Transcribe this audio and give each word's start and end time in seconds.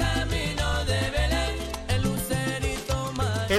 El 1.23 1.26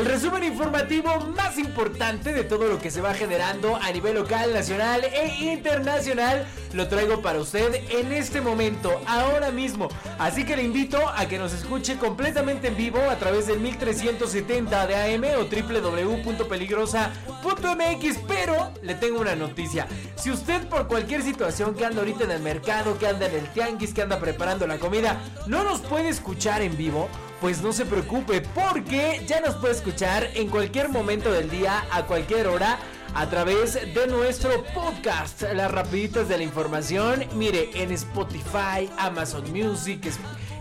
resumen 0.05 0.45
informativo 0.45 1.09
más 1.37 1.59
importante 1.59 2.33
de 2.33 2.45
todo 2.45 2.69
lo 2.69 2.79
que 2.79 2.91
se 2.91 3.01
va 3.01 3.15
generando 3.15 3.77
a 3.77 3.91
nivel 3.91 4.15
local, 4.15 4.53
nacional 4.53 5.03
e 5.05 5.53
internacional 5.53 6.47
lo 6.75 6.89
traigo 6.89 7.23
para 7.23 7.41
usted 7.41 7.75
en 7.91 8.13
este 8.13 8.43
momento, 8.43 9.01
ahora 9.07 9.51
mismo. 9.51 9.89
Así 10.19 10.45
que 10.45 10.55
le 10.57 10.63
invito 10.63 11.09
a 11.09 11.27
que 11.27 11.39
nos 11.39 11.55
escuche 11.55 11.97
completamente 11.97 12.69
en 12.69 12.77
vivo 12.77 13.01
a 13.11 13.17
través 13.17 13.47
del 13.47 13.61
1370 13.61 14.87
de 14.87 14.97
AM 14.97 15.25
o 15.39 15.45
www.peligrosa.mx. 15.45 18.19
Pero 18.29 18.75
le 18.83 18.95
tengo 18.95 19.21
una 19.21 19.35
noticia. 19.35 19.87
Si 20.17 20.31
usted 20.31 20.69
por 20.69 20.89
cualquier 20.89 21.23
situación 21.23 21.75
que 21.75 21.87
anda 21.87 22.01
ahorita 22.01 22.25
en 22.25 22.33
el 22.33 22.43
mercado, 22.43 22.99
que 22.99 23.07
anda 23.07 23.25
en 23.27 23.37
el 23.37 23.51
tianguis, 23.53 23.95
que 23.95 24.03
anda 24.03 24.21
preparando 24.21 24.67
la 24.67 24.77
comida, 24.79 25.19
no 25.47 25.65
nos 25.65 25.81
puede 25.81 26.09
escuchar 26.09 26.61
en 26.61 26.77
vivo, 26.77 27.09
pues 27.41 27.63
no 27.63 27.73
se 27.73 27.87
preocupe 27.87 28.41
porque 28.41 29.25
ya 29.27 29.41
nos 29.41 29.57
puede 29.57 29.75
escuchar 29.75 30.29
en 30.35 30.49
cualquier 30.49 30.89
momento 30.89 31.33
del 31.33 31.51
día, 31.51 31.85
a 31.93 32.05
cualquier 32.07 32.49
hora, 32.49 32.79
a 33.15 33.29
través 33.29 33.75
de 33.75 34.07
nuestro 34.07 34.65
podcast, 34.75 35.43
las 35.55 35.71
rapiditas 35.71 36.29
de 36.29 36.39
la 36.39 36.45
información. 36.45 37.25
Mire, 37.35 37.71
en 37.75 37.93
Spotify, 37.93 38.91
Amazon 38.99 39.51
Music, 39.53 40.13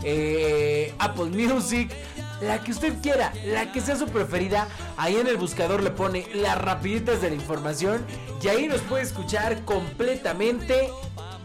eh, 0.04 0.94
Apple 1.00 1.26
Music, 1.26 1.92
la 2.42 2.64
que 2.64 2.72
usted 2.72 2.94
quiera, 3.02 3.34
la 3.46 3.72
que 3.72 3.82
sea 3.82 3.96
su 3.96 4.08
preferida, 4.08 4.68
ahí 4.98 5.16
en 5.16 5.28
el 5.28 5.38
buscador 5.38 5.82
le 5.82 5.92
pone 5.92 6.28
las 6.36 6.58
rapiditas 6.60 7.22
de 7.22 7.30
la 7.30 7.36
información 7.36 8.06
y 8.42 8.48
ahí 8.48 8.68
nos 8.68 8.82
puede 8.82 9.04
escuchar 9.04 9.66
completamente 9.66 10.92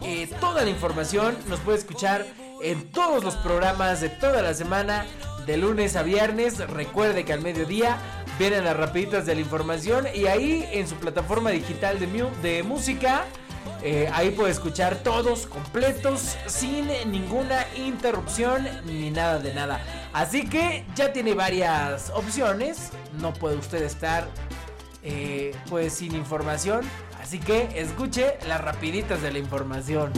eh, 0.01 0.29
toda 0.39 0.63
la 0.63 0.69
información, 0.69 1.35
nos 1.47 1.59
puede 1.61 1.79
escuchar 1.79 2.25
en 2.63 2.89
todos 2.91 3.23
los 3.23 3.35
programas 3.35 4.01
de 4.01 4.09
toda 4.09 4.41
la 4.41 4.53
semana, 4.53 5.05
de 5.45 5.57
lunes 5.57 5.95
a 5.95 6.03
viernes. 6.03 6.57
Recuerde 6.69 7.25
que 7.25 7.33
al 7.33 7.41
mediodía 7.41 7.97
vienen 8.39 8.63
las 8.63 8.75
rapiditas 8.75 9.25
de 9.25 9.35
la 9.35 9.41
información 9.41 10.07
y 10.13 10.27
ahí 10.27 10.67
en 10.71 10.87
su 10.87 10.95
plataforma 10.95 11.51
digital 11.51 11.99
de, 11.99 12.29
de 12.41 12.63
música. 12.63 13.25
Eh, 13.81 14.09
ahí 14.13 14.31
puede 14.31 14.51
escuchar 14.51 14.95
todos 14.97 15.45
completos 15.45 16.37
sin 16.47 16.87
ninguna 17.11 17.65
interrupción 17.75 18.67
ni 18.85 19.11
nada 19.11 19.39
de 19.39 19.53
nada. 19.53 19.81
Así 20.13 20.47
que 20.47 20.85
ya 20.95 21.11
tiene 21.11 21.33
varias 21.33 22.09
opciones. 22.11 22.91
No 23.19 23.33
puede 23.33 23.57
usted 23.57 23.83
estar 23.83 24.27
eh, 25.03 25.53
pues 25.69 25.93
sin 25.93 26.15
información. 26.15 26.81
Así 27.21 27.39
que 27.39 27.69
escuche 27.75 28.37
las 28.47 28.61
rapiditas 28.61 29.21
de 29.21 29.31
la 29.31 29.39
información. 29.39 30.11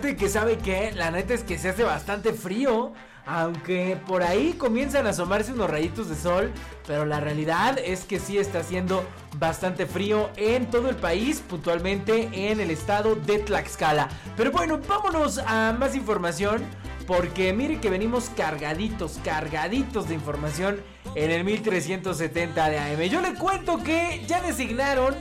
Que 0.00 0.28
sabe 0.28 0.58
que 0.58 0.92
la 0.92 1.10
neta 1.10 1.34
es 1.34 1.42
que 1.42 1.58
se 1.58 1.70
hace 1.70 1.82
bastante 1.82 2.32
frío. 2.32 2.92
Aunque 3.26 3.98
por 4.06 4.22
ahí 4.22 4.54
comienzan 4.54 5.06
a 5.06 5.10
asomarse 5.10 5.52
unos 5.52 5.68
rayitos 5.68 6.08
de 6.08 6.14
sol. 6.14 6.52
Pero 6.86 7.04
la 7.04 7.20
realidad 7.20 7.78
es 7.78 8.04
que 8.04 8.20
sí 8.20 8.38
está 8.38 8.60
haciendo 8.60 9.04
bastante 9.38 9.86
frío 9.86 10.30
en 10.36 10.70
todo 10.70 10.88
el 10.88 10.96
país. 10.96 11.42
Puntualmente 11.46 12.30
en 12.32 12.60
el 12.60 12.70
estado 12.70 13.16
de 13.16 13.40
Tlaxcala. 13.40 14.08
Pero 14.36 14.52
bueno, 14.52 14.80
vámonos 14.88 15.38
a 15.38 15.74
más 15.78 15.94
información. 15.94 16.62
Porque 17.06 17.52
mire 17.52 17.80
que 17.80 17.90
venimos 17.90 18.30
cargaditos, 18.36 19.18
cargaditos 19.24 20.08
de 20.08 20.14
información 20.14 20.80
en 21.14 21.30
el 21.30 21.42
1370 21.44 22.70
de 22.70 22.78
AM. 22.78 23.02
Yo 23.10 23.20
le 23.20 23.34
cuento 23.34 23.82
que 23.82 24.24
ya 24.26 24.40
designaron 24.42 25.14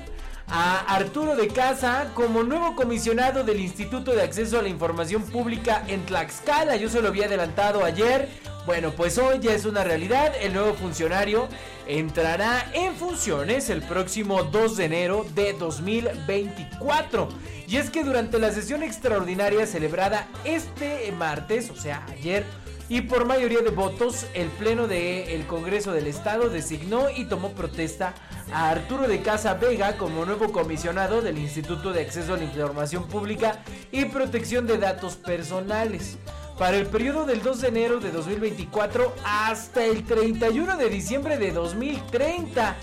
a 0.47 0.95
Arturo 0.95 1.35
de 1.35 1.47
Casa 1.49 2.11
como 2.13 2.43
nuevo 2.43 2.75
comisionado 2.75 3.43
del 3.43 3.59
Instituto 3.59 4.13
de 4.13 4.21
Acceso 4.21 4.57
a 4.59 4.61
la 4.61 4.69
Información 4.69 5.23
Pública 5.23 5.83
en 5.87 6.05
Tlaxcala. 6.05 6.77
Yo 6.77 6.89
se 6.89 7.01
lo 7.01 7.09
había 7.09 7.25
adelantado 7.25 7.83
ayer. 7.83 8.29
Bueno, 8.65 8.91
pues 8.91 9.17
hoy 9.17 9.39
ya 9.39 9.53
es 9.53 9.65
una 9.65 9.83
realidad. 9.83 10.33
El 10.41 10.53
nuevo 10.53 10.73
funcionario 10.73 11.47
entrará 11.85 12.69
en 12.73 12.95
funciones 12.95 13.69
el 13.69 13.81
próximo 13.81 14.43
2 14.43 14.77
de 14.77 14.85
enero 14.85 15.25
de 15.35 15.53
2024. 15.53 17.29
Y 17.67 17.77
es 17.77 17.89
que 17.89 18.03
durante 18.03 18.39
la 18.39 18.51
sesión 18.51 18.83
extraordinaria 18.83 19.65
celebrada 19.65 20.27
este 20.45 21.11
martes, 21.11 21.69
o 21.69 21.75
sea, 21.75 22.05
ayer, 22.09 22.45
y 22.89 23.01
por 23.01 23.25
mayoría 23.25 23.59
de 23.59 23.69
votos, 23.69 24.25
el 24.33 24.47
Pleno 24.49 24.87
del 24.87 25.45
Congreso 25.45 25.91
del 25.91 26.07
Estado 26.07 26.49
designó 26.49 27.09
y 27.09 27.25
tomó 27.25 27.51
protesta 27.51 28.13
a 28.51 28.69
Arturo 28.69 29.07
de 29.07 29.21
Casa 29.21 29.55
Vega 29.55 29.97
como 29.97 30.25
nuevo 30.25 30.51
comisionado 30.51 31.21
del 31.21 31.37
Instituto 31.37 31.91
de 31.91 32.01
Acceso 32.01 32.33
a 32.33 32.37
la 32.37 32.45
Información 32.45 33.07
Pública 33.07 33.59
y 33.91 34.05
Protección 34.05 34.67
de 34.67 34.77
Datos 34.77 35.17
Personales 35.17 36.17
para 36.57 36.77
el 36.77 36.87
periodo 36.87 37.25
del 37.25 37.43
2 37.43 37.61
de 37.61 37.67
enero 37.67 37.99
de 37.99 38.11
2024 38.11 39.13
hasta 39.25 39.83
el 39.83 40.05
31 40.05 40.77
de 40.77 40.89
diciembre 40.89 41.37
de 41.37 41.51
2030 41.51 42.75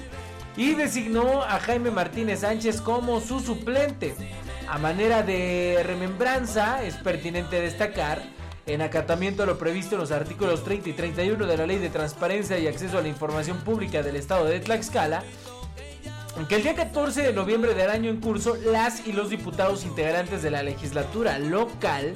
y 0.56 0.75
designó 0.75 1.42
a 1.42 1.59
Jaime 1.60 1.91
Martínez 1.91 2.41
Sánchez 2.41 2.81
como 2.81 3.21
su 3.21 3.41
suplente. 3.41 4.15
A 4.69 4.78
manera 4.78 5.22
de 5.22 5.82
remembranza, 5.84 6.84
es 6.84 6.94
pertinente 6.97 7.60
destacar, 7.60 8.22
en 8.66 8.82
acatamiento 8.82 9.42
a 9.42 9.47
lo 9.47 9.58
previsto 9.58 9.94
en 9.94 10.00
los 10.00 10.10
artículos 10.10 10.64
30 10.64 10.88
y 10.88 10.92
31 10.92 11.47
de 11.47 11.56
la 11.56 11.66
Ley 11.66 11.78
de 11.78 11.91
Transparencia 11.91 12.59
y 12.59 12.66
Acceso 12.66 12.98
a 12.98 13.03
la 13.03 13.09
Información 13.09 13.59
Pública 13.59 14.03
del 14.03 14.16
Estado 14.16 14.47
de 14.47 14.60
Tlaxcala, 14.60 15.22
que 16.48 16.56
el 16.56 16.62
día 16.62 16.74
14 16.74 17.22
de 17.22 17.33
noviembre 17.33 17.74
del 17.74 17.91
año 17.91 18.10
en 18.10 18.21
curso, 18.21 18.56
las 18.56 19.06
y 19.06 19.12
los 19.12 19.30
diputados 19.30 19.84
integrantes 19.84 20.42
de 20.42 20.50
la 20.50 20.62
legislatura 20.62 21.39
local, 21.39 22.15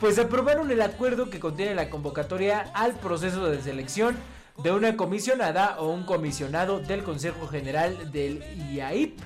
pues 0.00 0.18
aprobaron 0.18 0.70
el 0.70 0.82
acuerdo 0.82 1.30
que 1.30 1.40
contiene 1.40 1.74
la 1.74 1.90
convocatoria 1.90 2.70
al 2.74 2.94
proceso 2.94 3.48
de 3.48 3.60
selección 3.60 4.16
de 4.62 4.72
una 4.72 4.96
comisionada 4.96 5.76
o 5.80 5.90
un 5.90 6.04
comisionado 6.04 6.80
del 6.80 7.02
Consejo 7.02 7.48
General 7.48 8.12
del 8.12 8.42
IAIP. 8.72 9.18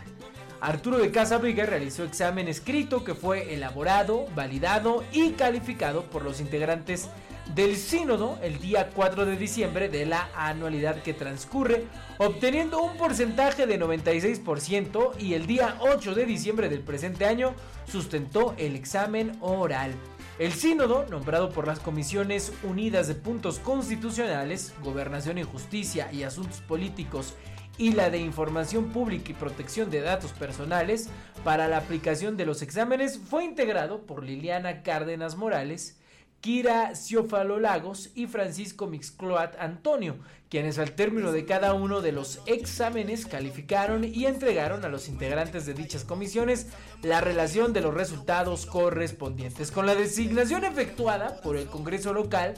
Arturo 0.61 0.99
de 0.99 1.11
Casabriga 1.11 1.65
realizó 1.65 2.05
examen 2.05 2.47
escrito 2.47 3.03
que 3.03 3.15
fue 3.15 3.55
elaborado, 3.55 4.27
validado 4.35 5.05
y 5.11 5.31
calificado 5.33 6.05
por 6.05 6.23
los 6.23 6.41
integrantes 6.41 7.09
del 7.55 7.77
sínodo 7.77 8.39
el 8.43 8.59
día 8.59 8.91
4 8.95 9.25
de 9.25 9.37
diciembre 9.37 9.89
de 9.89 10.07
la 10.07 10.29
anualidad 10.37 11.03
que 11.03 11.15
transcurre, 11.15 11.87
obteniendo 12.19 12.83
un 12.83 12.97
porcentaje 12.97 13.67
de 13.67 13.81
96% 13.81 15.19
y 15.19 15.35
el 15.35 15.47
día 15.47 15.77
8 15.81 16.15
de 16.15 16.27
diciembre 16.27 16.69
del 16.69 16.81
presente 16.81 17.25
año 17.25 17.55
sustentó 17.91 18.55
el 18.59 18.77
examen 18.77 19.37
oral. 19.41 19.95
El 20.39 20.53
sínodo, 20.53 21.07
nombrado 21.11 21.51
por 21.51 21.67
las 21.67 21.81
Comisiones 21.81 22.53
Unidas 22.63 23.09
de 23.09 23.15
Puntos 23.15 23.59
Constitucionales, 23.59 24.73
Gobernación 24.83 25.39
y 25.39 25.43
Justicia 25.43 26.11
y 26.13 26.23
Asuntos 26.23 26.61
Políticos 26.63 27.35
y 27.81 27.93
la 27.93 28.11
de 28.11 28.19
Información 28.19 28.91
Pública 28.91 29.31
y 29.31 29.35
Protección 29.35 29.91
de 29.91 30.03
Datos 30.03 30.33
Personales 30.33 31.09
para 31.45 31.67
la 31.67 31.79
aplicación 31.79 32.37
de 32.37 32.45
los 32.45 32.61
exámenes, 32.61 33.19
fue 33.19 33.43
integrado 33.43 34.03
por 34.03 34.23
Liliana 34.23 34.83
Cárdenas 34.83 35.37
Morales, 35.37 35.99
Kira 36.43 36.95
Ciofalo 36.95 37.59
Lagos 37.59 38.11
y 38.15 38.27
Francisco 38.27 38.87
Mixcloat 38.87 39.57
Antonio, 39.59 40.17
quienes 40.51 40.79
al 40.79 40.93
término 40.93 41.33
de 41.33 41.47
cada 41.47 41.73
uno 41.73 42.03
de 42.03 42.13
los 42.13 42.43
exámenes 42.45 43.25
calificaron 43.25 44.05
y 44.05 44.27
entregaron 44.27 44.85
a 44.85 44.91
los 44.91 45.09
integrantes 45.09 45.65
de 45.65 45.73
dichas 45.73 46.05
comisiones 46.05 46.67
la 47.03 47.23
relación 47.23 47.73
de 47.73 47.81
los 47.81 47.95
resultados 47.95 48.67
correspondientes. 48.67 49.71
Con 49.71 49.87
la 49.87 49.95
designación 49.95 50.65
efectuada 50.65 51.41
por 51.41 51.57
el 51.57 51.65
Congreso 51.65 52.13
local, 52.13 52.57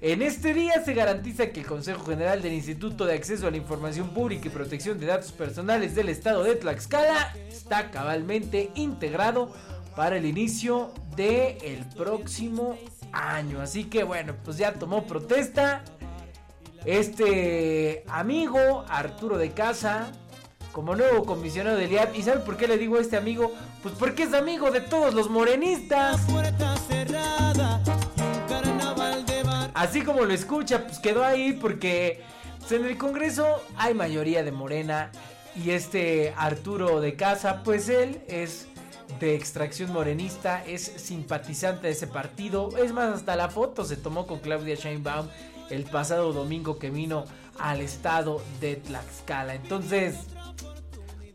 en 0.00 0.22
este 0.22 0.54
día 0.54 0.84
se 0.84 0.94
garantiza 0.94 1.48
que 1.50 1.60
el 1.60 1.66
Consejo 1.66 2.04
General 2.04 2.40
del 2.40 2.52
Instituto 2.52 3.04
de 3.04 3.14
Acceso 3.14 3.48
a 3.48 3.50
la 3.50 3.56
Información 3.56 4.10
Pública 4.10 4.46
y 4.46 4.50
Protección 4.50 5.00
de 5.00 5.06
Datos 5.06 5.32
Personales 5.32 5.96
del 5.96 6.08
Estado 6.08 6.44
de 6.44 6.54
Tlaxcala 6.54 7.34
está 7.48 7.90
cabalmente 7.90 8.70
integrado 8.76 9.52
para 9.96 10.16
el 10.16 10.24
inicio 10.24 10.92
del 11.16 11.58
el 11.62 11.84
próximo 11.96 12.78
año. 13.12 13.60
Así 13.60 13.84
que 13.84 14.04
bueno, 14.04 14.34
pues 14.44 14.56
ya 14.56 14.74
tomó 14.74 15.04
protesta 15.04 15.82
este 16.84 18.04
amigo 18.06 18.84
Arturo 18.88 19.36
de 19.36 19.50
Casa 19.50 20.12
como 20.70 20.94
nuevo 20.94 21.24
comisionado 21.24 21.76
del 21.76 21.90
IAP. 21.90 22.14
¿Y 22.14 22.22
sabe 22.22 22.40
por 22.40 22.56
qué 22.56 22.68
le 22.68 22.78
digo 22.78 22.98
a 22.98 23.00
este 23.00 23.16
amigo? 23.16 23.52
Pues 23.82 23.96
porque 23.98 24.22
es 24.22 24.32
amigo 24.32 24.70
de 24.70 24.80
todos 24.80 25.12
los 25.12 25.28
morenistas. 25.28 26.20
Así 29.78 30.02
como 30.02 30.24
lo 30.24 30.34
escucha, 30.34 30.84
pues 30.88 30.98
quedó 30.98 31.24
ahí 31.24 31.52
porque 31.52 32.24
pues, 32.58 32.72
en 32.72 32.84
el 32.84 32.98
Congreso 32.98 33.62
hay 33.76 33.94
mayoría 33.94 34.42
de 34.42 34.50
Morena 34.50 35.12
y 35.54 35.70
este 35.70 36.34
Arturo 36.36 37.00
de 37.00 37.14
Casa, 37.14 37.62
pues 37.62 37.88
él 37.88 38.20
es 38.26 38.66
de 39.20 39.36
extracción 39.36 39.92
morenista, 39.92 40.64
es 40.66 40.82
simpatizante 40.82 41.86
de 41.86 41.92
ese 41.92 42.08
partido. 42.08 42.70
Es 42.76 42.92
más, 42.92 43.14
hasta 43.14 43.36
la 43.36 43.50
foto 43.50 43.84
se 43.84 43.96
tomó 43.96 44.26
con 44.26 44.40
Claudia 44.40 44.74
Sheinbaum 44.74 45.28
el 45.70 45.84
pasado 45.84 46.32
domingo 46.32 46.80
que 46.80 46.90
vino 46.90 47.24
al 47.60 47.80
estado 47.80 48.42
de 48.60 48.74
Tlaxcala. 48.74 49.54
Entonces, 49.54 50.16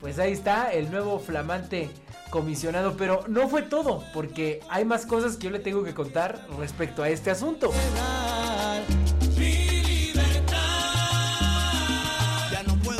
pues 0.01 0.19
ahí 0.19 0.34
está 0.34 0.74
el 0.74 0.92
nuevo 0.92 1.18
flamante 1.18 1.89
comisionado, 2.30 2.98
pero 2.98 3.24
no 3.30 3.48
fue 3.48 3.62
todo, 3.62 4.04
porque 4.13 4.60
hay 4.69 4.84
más 4.84 5.06
cosas 5.06 5.38
que 5.38 5.46
yo 5.46 5.51
le 5.51 5.60
tengo 5.60 5.81
que 5.86 5.94
contar 5.94 6.46
respecto 6.60 7.04
a 7.04 7.07
este 7.07 7.31
asunto. 7.31 7.72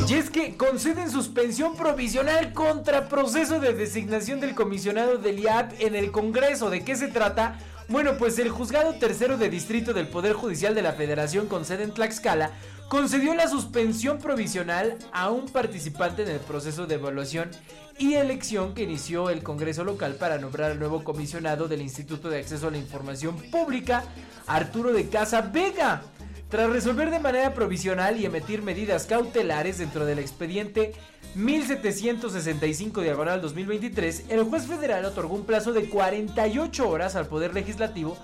Y 0.06 0.14
es 0.14 0.28
que 0.28 0.56
conceden 0.58 1.10
suspensión 1.10 1.76
provisional 1.76 2.52
contra 2.52 3.08
proceso 3.08 3.58
de 3.58 3.72
designación 3.72 4.38
del 4.38 4.54
comisionado 4.54 5.16
del 5.16 5.40
IAP 5.40 5.80
en 5.80 5.94
el 5.94 6.12
Congreso. 6.12 6.68
¿De 6.68 6.84
qué 6.84 6.94
se 6.94 7.08
trata? 7.08 7.58
Bueno, 7.88 8.18
pues 8.18 8.38
el 8.38 8.50
juzgado 8.50 8.94
tercero 8.94 9.38
de 9.38 9.48
distrito 9.48 9.94
del 9.94 10.08
Poder 10.08 10.34
Judicial 10.34 10.74
de 10.74 10.82
la 10.82 10.92
Federación 10.92 11.46
con 11.46 11.64
sede 11.64 11.84
en 11.84 11.94
Tlaxcala 11.94 12.50
concedió 12.88 13.34
la 13.34 13.48
suspensión 13.48 14.18
provisional 14.18 14.98
a 15.12 15.30
un 15.30 15.46
participante 15.46 16.22
en 16.22 16.28
el 16.28 16.40
proceso 16.40 16.86
de 16.86 16.96
evaluación 16.96 17.50
y 17.98 18.14
elección 18.14 18.74
que 18.74 18.82
inició 18.82 19.30
el 19.30 19.42
Congreso 19.42 19.84
local 19.84 20.16
para 20.16 20.38
nombrar 20.38 20.72
al 20.72 20.78
nuevo 20.78 21.02
comisionado 21.02 21.66
del 21.66 21.80
Instituto 21.80 22.28
de 22.28 22.40
Acceso 22.40 22.68
a 22.68 22.70
la 22.70 22.78
Información 22.78 23.36
Pública, 23.50 24.04
Arturo 24.46 24.92
de 24.92 25.08
Casa 25.08 25.40
Vega. 25.40 26.02
Tras 26.54 26.70
resolver 26.70 27.10
de 27.10 27.18
manera 27.18 27.52
provisional 27.52 28.20
y 28.20 28.26
emitir 28.26 28.62
medidas 28.62 29.06
cautelares 29.06 29.78
dentro 29.78 30.06
del 30.06 30.20
expediente 30.20 30.92
1765 31.34 33.00
diagonal 33.00 33.40
2023, 33.40 34.26
el 34.28 34.44
juez 34.44 34.68
federal 34.68 35.04
otorgó 35.04 35.34
un 35.34 35.46
plazo 35.46 35.72
de 35.72 35.88
48 35.88 36.88
horas 36.88 37.16
al 37.16 37.26
Poder 37.26 37.54
Legislativo 37.54 38.16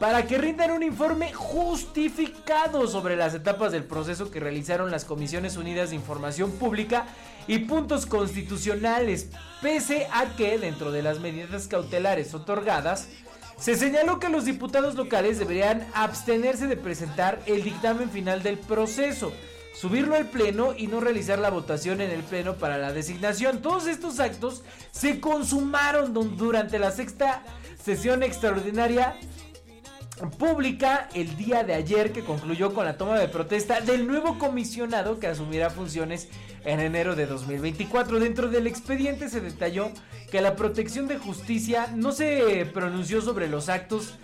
para 0.00 0.26
que 0.26 0.36
rindan 0.36 0.72
un 0.72 0.82
informe 0.82 1.32
justificado 1.32 2.88
sobre 2.88 3.14
las 3.14 3.34
etapas 3.34 3.70
del 3.70 3.84
proceso 3.84 4.32
que 4.32 4.40
realizaron 4.40 4.90
las 4.90 5.04
Comisiones 5.04 5.56
Unidas 5.56 5.90
de 5.90 5.94
Información 5.94 6.50
Pública 6.50 7.06
y 7.46 7.60
puntos 7.60 8.04
constitucionales, 8.04 9.28
pese 9.62 10.08
a 10.12 10.34
que 10.34 10.58
dentro 10.58 10.90
de 10.90 11.02
las 11.02 11.20
medidas 11.20 11.68
cautelares 11.68 12.34
otorgadas, 12.34 13.08
se 13.58 13.74
señaló 13.74 14.18
que 14.18 14.28
los 14.28 14.44
diputados 14.44 14.94
locales 14.94 15.38
deberían 15.38 15.86
abstenerse 15.94 16.66
de 16.66 16.76
presentar 16.76 17.40
el 17.46 17.62
dictamen 17.62 18.10
final 18.10 18.42
del 18.42 18.58
proceso, 18.58 19.32
subirlo 19.74 20.14
al 20.14 20.26
pleno 20.26 20.74
y 20.76 20.86
no 20.86 21.00
realizar 21.00 21.38
la 21.38 21.50
votación 21.50 22.00
en 22.00 22.10
el 22.10 22.22
pleno 22.22 22.56
para 22.56 22.78
la 22.78 22.92
designación. 22.92 23.62
Todos 23.62 23.86
estos 23.86 24.20
actos 24.20 24.62
se 24.90 25.20
consumaron 25.20 26.12
durante 26.36 26.78
la 26.78 26.90
sexta 26.90 27.42
sesión 27.82 28.22
extraordinaria 28.22 29.16
pública 30.38 31.08
el 31.14 31.36
día 31.36 31.62
de 31.62 31.74
ayer 31.74 32.12
que 32.12 32.24
concluyó 32.24 32.72
con 32.72 32.84
la 32.84 32.96
toma 32.96 33.18
de 33.18 33.28
protesta 33.28 33.80
del 33.80 34.06
nuevo 34.06 34.38
comisionado 34.38 35.18
que 35.18 35.26
asumirá 35.26 35.70
funciones 35.70 36.28
en 36.64 36.80
enero 36.80 37.14
de 37.14 37.26
2024. 37.26 38.18
Dentro 38.18 38.48
del 38.48 38.66
expediente 38.66 39.28
se 39.28 39.40
detalló 39.40 39.90
que 40.30 40.40
la 40.40 40.56
protección 40.56 41.06
de 41.06 41.18
justicia 41.18 41.88
no 41.94 42.12
se 42.12 42.66
pronunció 42.72 43.20
sobre 43.20 43.48
los 43.48 43.68
actos 43.68 44.14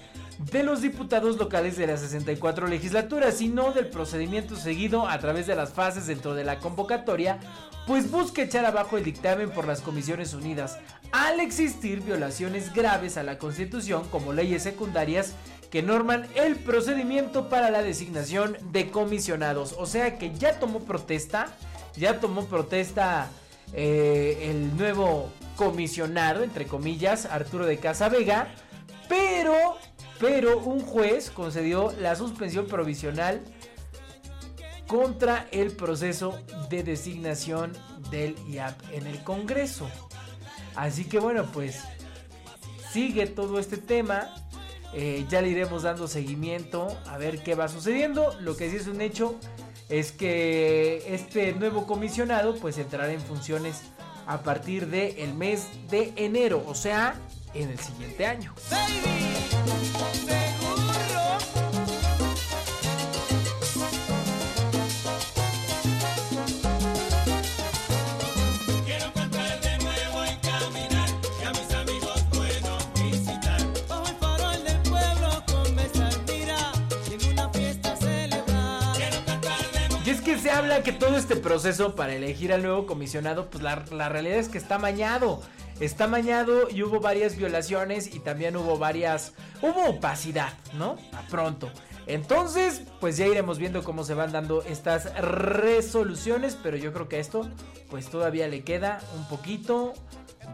de 0.50 0.62
los 0.62 0.80
diputados 0.80 1.36
locales 1.36 1.76
de 1.76 1.86
la 1.86 1.96
64 1.96 2.66
legislatura, 2.66 3.30
sino 3.30 3.72
del 3.72 3.86
procedimiento 3.86 4.56
seguido 4.56 5.08
a 5.08 5.18
través 5.18 5.46
de 5.46 5.54
las 5.54 5.72
fases 5.72 6.06
dentro 6.06 6.34
de 6.34 6.42
la 6.42 6.58
convocatoria, 6.58 7.38
pues 7.86 8.10
busca 8.10 8.42
echar 8.42 8.64
abajo 8.64 8.96
el 8.96 9.04
dictamen 9.04 9.50
por 9.50 9.66
las 9.66 9.82
Comisiones 9.82 10.34
Unidas, 10.34 10.78
al 11.12 11.38
existir 11.38 12.00
violaciones 12.00 12.72
graves 12.72 13.16
a 13.16 13.22
la 13.22 13.38
Constitución 13.38 14.08
como 14.10 14.32
leyes 14.32 14.62
secundarias 14.62 15.34
que 15.72 15.82
norman 15.82 16.28
el 16.34 16.56
procedimiento 16.56 17.48
para 17.48 17.70
la 17.70 17.82
designación 17.82 18.58
de 18.72 18.90
comisionados. 18.90 19.74
O 19.78 19.86
sea 19.86 20.18
que 20.18 20.34
ya 20.34 20.58
tomó 20.60 20.80
protesta, 20.80 21.48
ya 21.96 22.20
tomó 22.20 22.44
protesta 22.44 23.30
eh, 23.72 24.50
el 24.50 24.76
nuevo 24.76 25.30
comisionado, 25.56 26.42
entre 26.44 26.66
comillas, 26.66 27.24
Arturo 27.24 27.64
de 27.64 27.78
Casa 27.78 28.10
Vega, 28.10 28.48
pero, 29.08 29.78
pero 30.20 30.58
un 30.58 30.80
juez 30.80 31.30
concedió 31.30 31.90
la 31.98 32.16
suspensión 32.16 32.66
provisional 32.66 33.40
contra 34.86 35.48
el 35.52 35.72
proceso 35.72 36.38
de 36.68 36.82
designación 36.82 37.72
del 38.10 38.36
IAP 38.46 38.78
en 38.92 39.06
el 39.06 39.24
Congreso. 39.24 39.88
Así 40.76 41.06
que 41.06 41.18
bueno, 41.18 41.46
pues 41.50 41.80
sigue 42.92 43.26
todo 43.26 43.58
este 43.58 43.78
tema. 43.78 44.34
Eh, 44.94 45.24
ya 45.28 45.40
le 45.40 45.48
iremos 45.48 45.82
dando 45.82 46.06
seguimiento 46.06 46.96
a 47.06 47.16
ver 47.18 47.42
qué 47.42 47.54
va 47.54 47.68
sucediendo. 47.68 48.34
Lo 48.40 48.56
que 48.56 48.70
sí 48.70 48.76
es 48.76 48.86
un 48.86 49.00
hecho 49.00 49.36
es 49.88 50.12
que 50.12 51.14
este 51.14 51.52
nuevo 51.54 51.86
comisionado 51.86 52.56
pues 52.56 52.78
entrará 52.78 53.12
en 53.12 53.20
funciones 53.20 53.82
a 54.26 54.42
partir 54.42 54.86
del 54.88 55.18
el 55.18 55.34
mes 55.34 55.68
de 55.90 56.12
enero, 56.16 56.62
o 56.66 56.74
sea, 56.74 57.14
en 57.54 57.70
el 57.70 57.78
siguiente 57.78 58.26
año. 58.26 58.54
Habla 80.50 80.82
que 80.82 80.92
todo 80.92 81.16
este 81.16 81.36
proceso 81.36 81.94
para 81.94 82.14
elegir 82.14 82.52
al 82.52 82.62
nuevo 82.62 82.86
comisionado, 82.86 83.50
pues 83.50 83.62
la, 83.62 84.08
realidad 84.08 84.38
es 84.38 84.48
que 84.48 84.58
está 84.58 84.78
mañado. 84.78 85.42
Está 85.80 86.06
mañado 86.06 86.70
y 86.70 86.82
hubo 86.82 87.00
varias 87.00 87.36
violaciones 87.36 88.14
y 88.14 88.20
también 88.20 88.56
hubo 88.56 88.78
varias... 88.78 89.32
Hubo 89.60 89.90
opacidad, 89.90 90.52
¿no? 90.74 90.96
A 91.12 91.22
pronto. 91.28 91.70
Entonces, 92.06 92.82
pues 93.00 93.16
ya 93.16 93.26
iremos 93.26 93.58
viendo 93.58 93.82
cómo 93.82 94.04
se 94.04 94.14
van 94.14 94.32
dando 94.32 94.62
estas 94.62 95.14
resoluciones, 95.20 96.56
pero 96.62 96.76
yo 96.76 96.92
creo 96.92 97.08
que 97.08 97.20
esto, 97.20 97.48
pues 97.90 98.08
todavía 98.10 98.48
le 98.48 98.64
queda 98.64 99.00
un 99.16 99.26
poquito 99.28 99.94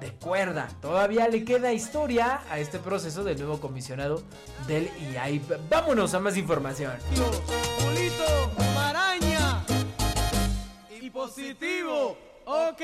de 0.01 0.13
cuerda. 0.13 0.69
Todavía 0.81 1.29
le 1.29 1.45
queda 1.45 1.73
historia 1.73 2.43
a 2.51 2.59
este 2.59 2.79
proceso 2.79 3.25
del 3.25 3.39
nuevo 3.39 3.61
comisionado 3.61 4.23
del 4.67 4.91
IAI. 5.13 5.41
Vámonos 5.71 6.15
a 6.15 6.21
más 6.21 6.37
información 6.37 6.93
positivo. 11.11 12.17
Ok. 12.45 12.83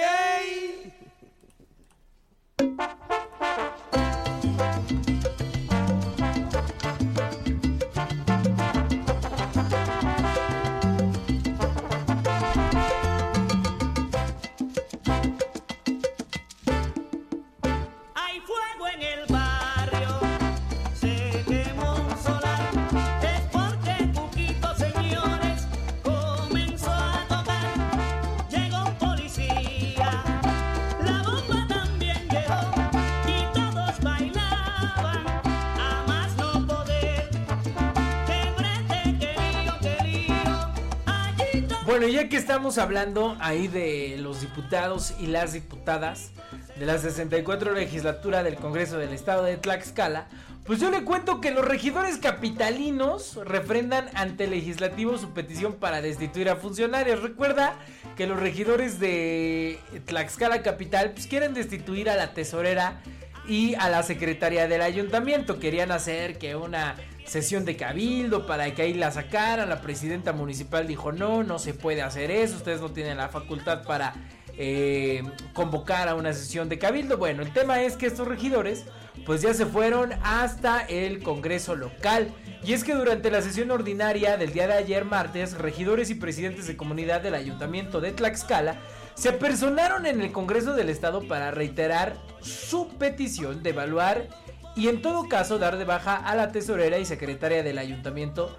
Ya 42.11 42.29
que 42.29 42.37
estamos 42.37 42.77
hablando 42.77 43.37
ahí 43.41 43.67
de 43.67 44.17
los 44.19 44.43
diputados 44.43 45.15
y 45.19 45.27
las 45.27 45.55
diputadas 45.55 46.33
de 46.77 46.85
la 46.85 46.99
64 46.99 47.73
legislatura 47.73 48.43
del 48.43 48.57
Congreso 48.57 48.99
del 48.99 49.15
Estado 49.15 49.45
de 49.45 49.57
Tlaxcala, 49.57 50.27
pues 50.67 50.81
yo 50.81 50.91
le 50.91 51.03
cuento 51.05 51.41
que 51.41 51.51
los 51.51 51.65
regidores 51.65 52.19
capitalinos 52.19 53.37
refrendan 53.45 54.11
ante 54.15 54.45
el 54.45 54.51
legislativo 54.51 55.17
su 55.17 55.31
petición 55.31 55.75
para 55.75 56.03
destituir 56.03 56.51
a 56.51 56.57
funcionarios. 56.57 57.23
Recuerda 57.23 57.75
que 58.17 58.27
los 58.27 58.39
regidores 58.39 59.01
de 59.01 59.79
Tlaxcala 60.05 60.63
Capital 60.63 61.13
pues 61.13 61.27
quieren 61.27 61.55
destituir 61.55 62.11
a 62.11 62.17
la 62.17 62.35
tesorera 62.35 63.01
y 63.47 63.75
a 63.75 63.89
la 63.89 64.03
secretaria 64.03 64.69
del 64.69 64.83
ayuntamiento. 64.83 65.59
Querían 65.59 65.93
hacer 65.93 66.39
que 66.39 66.57
una 66.57 66.97
sesión 67.25 67.65
de 67.65 67.77
cabildo 67.77 68.47
para 68.47 68.75
que 68.75 68.83
ahí 68.83 68.95
la 68.95 69.11
sacaran. 69.11 69.69
La 69.69 69.81
presidenta 69.81 70.33
municipal 70.33 70.87
dijo 70.87 71.13
no, 71.13 71.43
no 71.43 71.59
se 71.59 71.75
puede 71.75 72.03
hacer 72.03 72.31
eso, 72.31 72.57
ustedes 72.57 72.81
no 72.81 72.91
tienen 72.91 73.17
la 73.17 73.29
facultad 73.29 73.85
para 73.85 74.15
eh, 74.57 75.23
convocar 75.53 76.09
a 76.09 76.15
una 76.15 76.33
sesión 76.33 76.69
de 76.69 76.79
cabildo. 76.79 77.19
Bueno, 77.19 77.43
el 77.43 77.53
tema 77.53 77.83
es 77.83 77.97
que 77.97 78.07
estos 78.07 78.29
regidores 78.29 78.85
pues 79.27 79.43
ya 79.43 79.55
se 79.55 79.67
fueron 79.67 80.13
hasta 80.23 80.83
el 80.83 81.23
Congreso 81.23 81.75
local. 81.75 82.33
Y 82.65 82.73
es 82.73 82.83
que 82.83 82.95
durante 82.95 83.31
la 83.31 83.43
sesión 83.43 83.71
ordinaria 83.71 84.37
del 84.37 84.53
día 84.53 84.67
de 84.67 84.75
ayer 84.75 85.05
martes, 85.05 85.59
regidores 85.59 86.11
y 86.11 86.15
presidentes 86.15 86.67
de 86.67 86.77
comunidad 86.77 87.21
del 87.21 87.35
ayuntamiento 87.35 88.01
de 88.01 88.13
Tlaxcala 88.13 88.81
se 89.15 89.29
apersonaron 89.29 90.07
en 90.07 90.21
el 90.21 90.33
Congreso 90.33 90.75
del 90.75 90.91
Estado 90.91 91.27
para 91.27 91.51
reiterar 91.51 92.17
su 92.41 92.89
petición 92.89 93.63
de 93.63 93.71
evaluar 93.71 94.29
y 94.77 94.89
en 94.89 95.03
todo 95.03 95.29
caso 95.29 95.59
dar 95.59 95.79
de 95.79 95.85
baja 95.85 96.17
a 96.17 96.35
la 96.35 96.51
tesorera 96.51 96.99
y 96.99 97.05
secretaria 97.05 97.63
del 97.63 97.79
ayuntamiento 97.79 98.59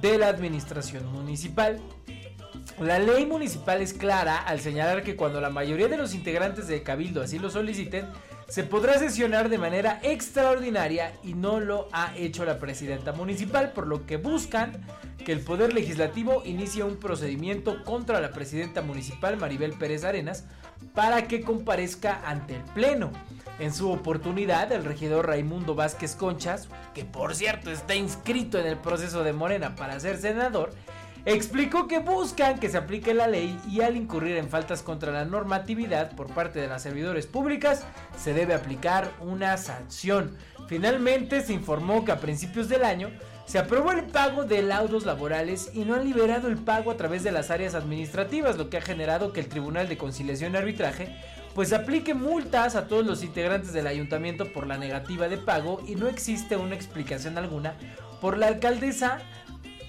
de 0.00 0.18
la 0.18 0.28
administración 0.28 1.06
municipal. 1.12 1.80
La 2.78 2.98
ley 2.98 3.26
municipal 3.26 3.80
es 3.80 3.94
clara 3.94 4.36
al 4.36 4.60
señalar 4.60 5.02
que 5.02 5.16
cuando 5.16 5.40
la 5.40 5.50
mayoría 5.50 5.88
de 5.88 5.96
los 5.96 6.14
integrantes 6.14 6.68
del 6.68 6.82
cabildo 6.82 7.22
así 7.22 7.38
lo 7.38 7.50
soliciten, 7.50 8.06
se 8.48 8.62
podrá 8.62 8.98
sesionar 8.98 9.48
de 9.48 9.58
manera 9.58 9.98
extraordinaria 10.02 11.12
y 11.24 11.34
no 11.34 11.58
lo 11.58 11.88
ha 11.90 12.14
hecho 12.16 12.44
la 12.44 12.58
presidenta 12.58 13.12
municipal, 13.12 13.72
por 13.72 13.86
lo 13.86 14.06
que 14.06 14.18
buscan 14.18 14.86
que 15.26 15.32
el 15.32 15.40
Poder 15.40 15.74
Legislativo 15.74 16.42
inicie 16.44 16.84
un 16.84 16.98
procedimiento 16.98 17.82
contra 17.82 18.20
la 18.20 18.30
presidenta 18.30 18.80
municipal 18.80 19.36
Maribel 19.36 19.72
Pérez 19.72 20.04
Arenas 20.04 20.44
para 20.94 21.26
que 21.26 21.40
comparezca 21.40 22.20
ante 22.24 22.54
el 22.54 22.62
Pleno. 22.62 23.10
En 23.58 23.74
su 23.74 23.90
oportunidad, 23.90 24.70
el 24.70 24.84
regidor 24.84 25.26
Raimundo 25.26 25.74
Vázquez 25.74 26.14
Conchas, 26.14 26.68
que 26.94 27.04
por 27.04 27.34
cierto 27.34 27.72
está 27.72 27.96
inscrito 27.96 28.56
en 28.60 28.66
el 28.66 28.76
proceso 28.76 29.24
de 29.24 29.32
Morena 29.32 29.74
para 29.74 29.98
ser 29.98 30.16
senador, 30.18 30.72
explicó 31.24 31.88
que 31.88 31.98
buscan 31.98 32.60
que 32.60 32.68
se 32.68 32.76
aplique 32.76 33.12
la 33.12 33.26
ley 33.26 33.58
y 33.68 33.80
al 33.80 33.96
incurrir 33.96 34.36
en 34.36 34.48
faltas 34.48 34.84
contra 34.84 35.10
la 35.10 35.24
normatividad 35.24 36.14
por 36.14 36.28
parte 36.28 36.60
de 36.60 36.68
las 36.68 36.84
servidores 36.84 37.26
públicas 37.26 37.84
se 38.16 38.32
debe 38.32 38.54
aplicar 38.54 39.10
una 39.20 39.56
sanción. 39.56 40.36
Finalmente 40.68 41.40
se 41.40 41.52
informó 41.52 42.04
que 42.04 42.12
a 42.12 42.20
principios 42.20 42.68
del 42.68 42.84
año 42.84 43.10
se 43.46 43.58
aprobó 43.58 43.92
el 43.92 44.04
pago 44.04 44.44
de 44.44 44.62
laudos 44.62 45.06
laborales 45.06 45.70
y 45.72 45.84
no 45.84 45.94
han 45.94 46.04
liberado 46.04 46.48
el 46.48 46.58
pago 46.58 46.90
a 46.90 46.96
través 46.96 47.22
de 47.22 47.30
las 47.30 47.50
áreas 47.50 47.74
administrativas, 47.74 48.58
lo 48.58 48.68
que 48.68 48.76
ha 48.76 48.82
generado 48.82 49.32
que 49.32 49.40
el 49.40 49.48
Tribunal 49.48 49.88
de 49.88 49.96
Conciliación 49.96 50.54
y 50.54 50.56
Arbitraje 50.56 51.16
pues 51.54 51.72
aplique 51.72 52.12
multas 52.12 52.76
a 52.76 52.86
todos 52.86 53.06
los 53.06 53.22
integrantes 53.22 53.72
del 53.72 53.86
ayuntamiento 53.86 54.52
por 54.52 54.66
la 54.66 54.76
negativa 54.76 55.26
de 55.26 55.38
pago 55.38 55.80
y 55.86 55.94
no 55.94 56.06
existe 56.06 56.56
una 56.56 56.74
explicación 56.74 57.38
alguna 57.38 57.74
por 58.20 58.36
la 58.36 58.48
alcaldesa 58.48 59.20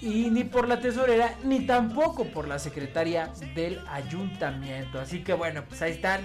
y 0.00 0.30
ni 0.30 0.44
por 0.44 0.66
la 0.66 0.80
tesorera 0.80 1.34
ni 1.44 1.66
tampoco 1.66 2.24
por 2.24 2.48
la 2.48 2.58
secretaria 2.58 3.32
del 3.54 3.80
ayuntamiento. 3.90 4.98
Así 4.98 5.22
que 5.22 5.34
bueno, 5.34 5.62
pues 5.68 5.82
ahí 5.82 5.92
están 5.92 6.22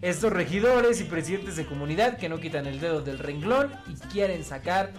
estos 0.00 0.32
regidores 0.32 1.00
y 1.00 1.04
presidentes 1.04 1.56
de 1.56 1.66
comunidad 1.66 2.16
que 2.16 2.28
no 2.28 2.38
quitan 2.38 2.66
el 2.66 2.78
dedo 2.78 3.00
del 3.00 3.18
renglón 3.18 3.72
y 3.88 3.94
quieren 4.12 4.44
sacar 4.44 4.92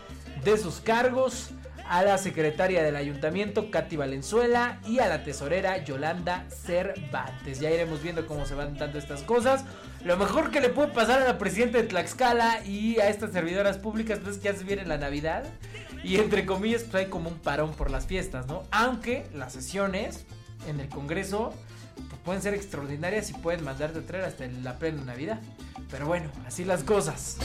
de 0.44 0.58
sus 0.58 0.82
cargos 0.82 1.52
a 1.90 2.04
la 2.04 2.18
secretaria 2.18 2.84
del 2.84 2.96
ayuntamiento 2.96 3.70
Katy 3.70 3.96
Valenzuela 3.96 4.80
y 4.88 5.00
a 5.00 5.08
la 5.08 5.24
tesorera 5.24 5.84
Yolanda 5.84 6.46
Cervantes. 6.50 7.60
Ya 7.60 7.72
iremos 7.72 8.02
viendo 8.02 8.26
cómo 8.28 8.46
se 8.46 8.56
van 8.56 8.78
dando 8.78 8.98
estas 8.98 9.22
cosas. 9.22 9.66
Lo 10.04 10.18
mejor 10.18 10.52
que 10.52 10.62
le 10.62 10.70
puede 10.70 10.90
pasar 10.90 11.22
a 11.22 11.26
la 11.26 11.38
presidenta 11.38 11.78
de 11.78 11.86
Tlaxcala 11.86 12.66
y 12.66 13.00
a 13.00 13.10
estas 13.10 13.32
servidoras 13.32 13.78
públicas 13.78 14.20
pues, 14.20 14.36
es 14.36 14.42
que 14.42 14.52
ya 14.52 14.58
se 14.58 14.64
viene 14.64 14.86
la 14.86 14.98
Navidad. 14.98 15.46
Y 16.04 16.18
entre 16.18 16.46
comillas, 16.46 16.84
pues 16.84 17.06
hay 17.06 17.10
como 17.10 17.30
un 17.30 17.40
parón 17.40 17.74
por 17.74 17.90
las 17.90 18.06
fiestas, 18.06 18.48
¿no? 18.48 18.64
Aunque 18.72 19.26
las 19.34 19.54
sesiones 19.54 20.26
en 20.68 20.80
el 20.80 20.90
Congreso 20.90 21.54
pues, 21.96 22.22
pueden 22.24 22.42
ser 22.42 22.54
extraordinarias 22.54 23.30
y 23.30 23.34
pueden 23.34 23.64
mandarte 23.64 24.00
a 24.00 24.02
traer 24.06 24.26
hasta 24.26 24.48
la 24.48 24.78
plena 24.78 25.04
Navidad. 25.04 25.40
Pero 25.90 26.08
bueno, 26.08 26.30
así 26.46 26.64
las 26.64 26.84
cosas. 26.84 27.38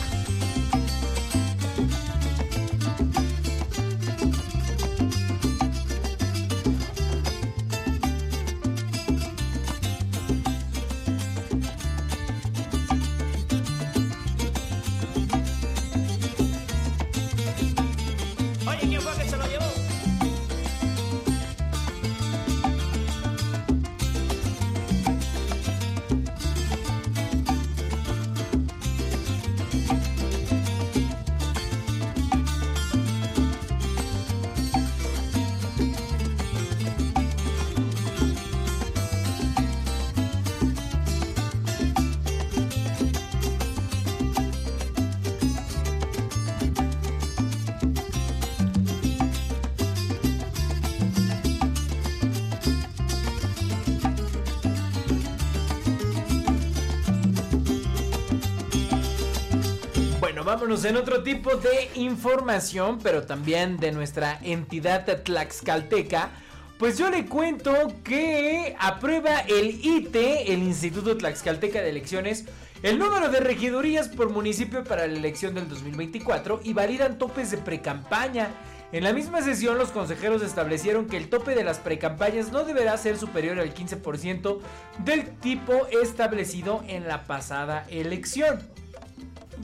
Vámonos 60.60 60.84
en 60.84 60.98
otro 60.98 61.22
tipo 61.22 61.56
de 61.56 61.88
información, 61.94 62.98
pero 63.02 63.22
también 63.22 63.78
de 63.78 63.92
nuestra 63.92 64.38
entidad 64.42 65.22
tlaxcalteca. 65.22 66.32
Pues 66.78 66.98
yo 66.98 67.08
le 67.08 67.24
cuento 67.24 67.72
que 68.04 68.76
aprueba 68.78 69.38
el 69.48 69.80
ITE, 69.82 70.52
el 70.52 70.62
Instituto 70.62 71.16
Tlaxcalteca 71.16 71.80
de 71.80 71.88
Elecciones, 71.88 72.44
el 72.82 72.98
número 72.98 73.30
de 73.30 73.40
regidurías 73.40 74.08
por 74.08 74.28
municipio 74.28 74.84
para 74.84 75.06
la 75.06 75.16
elección 75.16 75.54
del 75.54 75.66
2024 75.66 76.60
y 76.62 76.74
validan 76.74 77.16
topes 77.16 77.50
de 77.52 77.56
precampaña. 77.56 78.50
En 78.92 79.04
la 79.04 79.14
misma 79.14 79.40
sesión 79.40 79.78
los 79.78 79.92
consejeros 79.92 80.42
establecieron 80.42 81.06
que 81.06 81.16
el 81.16 81.30
tope 81.30 81.54
de 81.54 81.64
las 81.64 81.78
precampañas 81.78 82.52
no 82.52 82.64
deberá 82.64 82.98
ser 82.98 83.16
superior 83.16 83.58
al 83.60 83.72
15% 83.72 84.58
del 85.06 85.30
tipo 85.38 85.86
establecido 85.86 86.84
en 86.86 87.08
la 87.08 87.22
pasada 87.22 87.86
elección. 87.88 88.60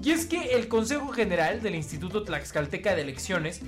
Y 0.03 0.11
es 0.11 0.27
que 0.27 0.53
el 0.55 0.69
Consejo 0.69 1.09
General 1.09 1.63
del 1.63 1.75
Instituto 1.75 2.23
Tlaxcalteca 2.23 2.95
de 2.95 3.03
Elecciones 3.03 3.61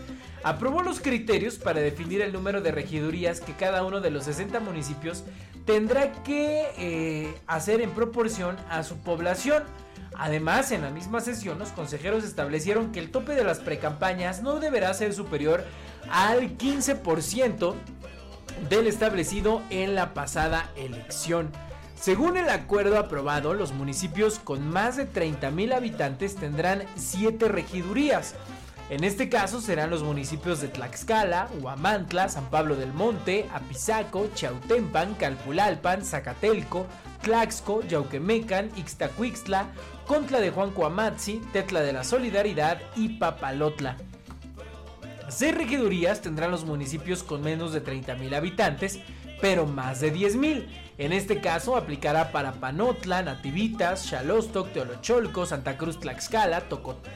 aprobó 0.45 0.83
los 0.83 1.01
criterios 1.01 1.57
para 1.57 1.81
definir 1.81 2.21
el 2.23 2.33
número 2.33 2.61
de 2.61 2.71
regidurías 2.71 3.41
que 3.41 3.55
cada 3.55 3.85
uno 3.85 4.01
de 4.01 4.11
los 4.11 4.25
60 4.25 4.61
municipios 4.61 5.25
tendrá 5.67 6.13
que 6.23 6.67
eh, 6.79 7.35
hacer 7.47 7.81
en 7.81 7.91
proporción 7.91 8.57
a 8.71 8.83
su 8.85 8.99
población. 8.99 9.65
Además, 10.15 10.73
en 10.73 10.83
la 10.83 10.91
misma 10.91 11.21
sesión, 11.21 11.59
los 11.59 11.71
consejeros 11.71 12.25
establecieron 12.25 12.93
que 12.93 13.01
el 13.01 13.11
tope 13.11 13.35
de 13.35 13.45
las 13.45 13.59
precampañas 13.61 14.43
no 14.43 14.61
deberá 14.61 14.93
ser 14.95 15.15
superior 15.15 15.65
al 16.11 16.57
15% 16.57 17.75
del 18.69 18.87
establecido 18.87 19.63
en 19.71 19.95
la 19.95 20.15
pasada 20.15 20.71
elección. 20.77 21.51
Según 22.01 22.37
el 22.37 22.49
acuerdo 22.49 22.97
aprobado, 22.97 23.55
los 23.55 23.73
municipios 23.73 24.39
con 24.39 24.69
más 24.69 24.97
de 24.97 25.11
30.000 25.11 25.75
habitantes 25.75 26.37
tendrán 26.37 26.85
7 26.95 27.49
regidurías. 27.49 28.37
En 28.89 29.03
este 29.03 29.29
caso 29.29 29.61
serán 29.61 29.91
los 29.91 30.05
municipios 30.05 30.61
de 30.61 30.69
Tlaxcala, 30.69 31.49
Huamantla, 31.61 32.29
San 32.29 32.49
Pablo 32.51 32.77
del 32.77 32.93
Monte, 32.93 33.49
Apizaco, 33.53 34.29
Chautempan, 34.33 35.15
Calpulalpan, 35.15 36.05
Zacatelco, 36.05 36.87
Tlaxco, 37.23 37.83
Yauquemecan, 37.83 38.71
Ixtacuixtla, 38.77 39.67
Contla 40.07 40.41
de 40.41 40.51
Juan 40.51 40.71
Cuamatzi, 40.71 41.43
Tetla 41.53 41.81
de 41.81 41.93
la 41.93 42.05
Solidaridad 42.05 42.81
y 42.95 43.19
Papalotla. 43.19 43.97
Seis 45.29 45.55
regidurías 45.55 46.23
tendrán 46.23 46.53
los 46.53 46.65
municipios 46.65 47.25
con 47.25 47.43
menos 47.43 47.73
de 47.73 47.85
30.000 47.85 48.35
habitantes, 48.35 49.01
pero 49.41 49.67
más 49.67 50.01
de 50.01 50.15
10.000. 50.15 50.88
En 50.99 51.13
este 51.13 51.41
caso 51.41 51.77
aplicará 51.77 52.33
para 52.33 52.55
Panotla, 52.55 53.23
Nativitas, 53.23 54.05
Xalostoc, 54.05 54.73
Teolocholco, 54.73 55.47
Santa 55.47 55.79
Cruz 55.79 56.01
Tlaxcala, 56.01 56.63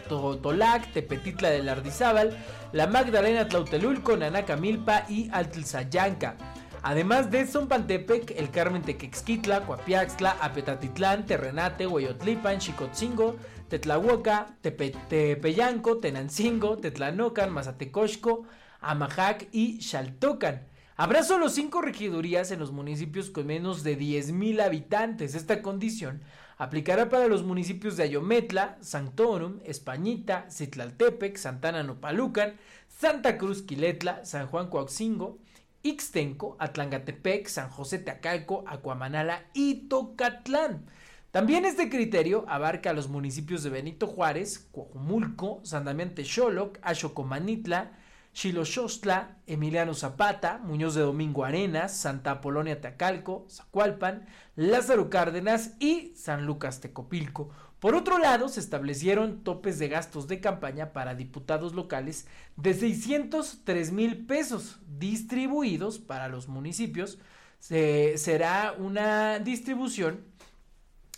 Totolac, 0.09 0.93
Tepetitla 0.93 1.51
del 1.51 1.69
Ardizábal, 1.69 2.39
La 2.73 2.87
Magdalena 2.87 3.49
Tlautelulco, 3.49 4.17
Nanacamilpa 4.17 5.05
y 5.09 5.29
Altilzayanca. 5.33 6.37
Además 6.85 7.33
de 7.33 7.45
Zompantepec, 7.45 8.31
el 8.37 8.53
Carmen 8.53 8.83
Tequexquitla, 8.83 9.62
Coapiaxtla, 9.62 10.37
Apetatitlán, 10.41 11.27
Terrenate, 11.27 11.89
Hueyotlipan, 11.89 12.61
Chicotzingo, 12.61 13.37
Tetlahuaca, 13.69 14.47
Tepeyanco, 14.61 15.99
Tenancingo, 15.99 16.79
Tetlanocan, 16.79 17.51
Mazatecoxco, 17.51 18.45
Amajac 18.81 19.49
y 19.51 19.81
Xaltocan. 19.81 20.69
Habrá 21.02 21.25
solo 21.25 21.49
cinco 21.49 21.82
regidurías 21.82 22.52
en 22.52 22.61
los 22.61 22.71
municipios 22.71 23.28
con 23.28 23.49
menos 23.49 23.82
de 23.82 23.99
10.000 23.99 24.62
habitantes. 24.62 25.35
Esta 25.35 25.61
condición 25.61 26.23
aplicará 26.59 27.09
para 27.09 27.26
los 27.26 27.42
municipios 27.42 27.97
de 27.97 28.04
Ayometla, 28.04 28.78
Santorum, 28.82 29.59
Españita, 29.64 30.47
Citlaltepec, 30.49 31.37
Santana 31.37 31.82
Nopalucan, 31.82 32.54
Santa 32.87 33.37
Cruz 33.37 33.62
Quiletla, 33.62 34.25
San 34.25 34.47
Juan 34.47 34.71
Coaxingo, 34.71 35.40
Ixtenco, 35.82 36.56
Atlangatepec, 36.61 37.49
San 37.49 37.68
José 37.68 37.99
Teacalco, 37.99 38.62
Acuamanala 38.68 39.42
y 39.54 39.88
Tocatlán. 39.88 40.87
También 41.32 41.64
este 41.64 41.90
criterio 41.90 42.44
abarca 42.47 42.92
los 42.92 43.09
municipios 43.09 43.64
de 43.64 43.71
Benito 43.71 44.06
Juárez, 44.06 44.68
Coajumulco, 44.71 45.59
San 45.64 45.85
Damián 45.85 46.14
Texoloc, 46.14 46.78
Axocomanitla, 46.80 47.90
Xiloxostla, 48.33 49.37
Emiliano 49.47 49.95
Zapata, 49.95 50.59
Muñoz 50.59 50.95
de 50.95 51.03
Domingo 51.03 51.45
Arenas, 51.45 51.95
Santa 51.95 52.31
Apolonia 52.31 52.81
Teacalco, 52.81 53.47
Zacualpan, 53.51 54.27
Lázaro 54.57 55.11
Cárdenas 55.11 55.73
y 55.79 56.15
San 56.17 56.47
Lucas 56.47 56.81
Tecopilco. 56.81 57.51
Por 57.79 57.95
otro 57.95 58.19
lado, 58.19 58.49
se 58.49 58.61
establecieron 58.61 59.43
topes 59.45 59.79
de 59.79 59.89
gastos 59.89 60.29
de 60.29 60.41
campaña 60.41 60.93
para 60.93 61.15
diputados 61.15 61.75
locales 61.75 62.27
de 62.57 62.75
603 62.75 63.93
mil 63.93 64.25
pesos 64.25 64.79
distribuidos 64.87 65.99
para 65.99 66.29
los 66.29 66.49
municipios. 66.49 67.19
será 67.59 68.75
una 68.79 69.41
distribución 69.41 70.25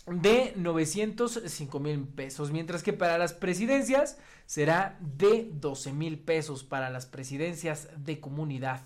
de 0.07 0.53
905 0.55 1.79
mil 1.79 2.07
pesos, 2.07 2.51
mientras 2.51 2.83
que 2.83 2.93
para 2.93 3.17
las 3.17 3.33
presidencias 3.33 4.17
será 4.45 4.97
de 4.99 5.49
12 5.53 5.93
mil 5.93 6.19
pesos 6.19 6.63
para 6.63 6.89
las 6.89 7.05
presidencias 7.05 7.89
de 7.97 8.19
comunidad. 8.19 8.81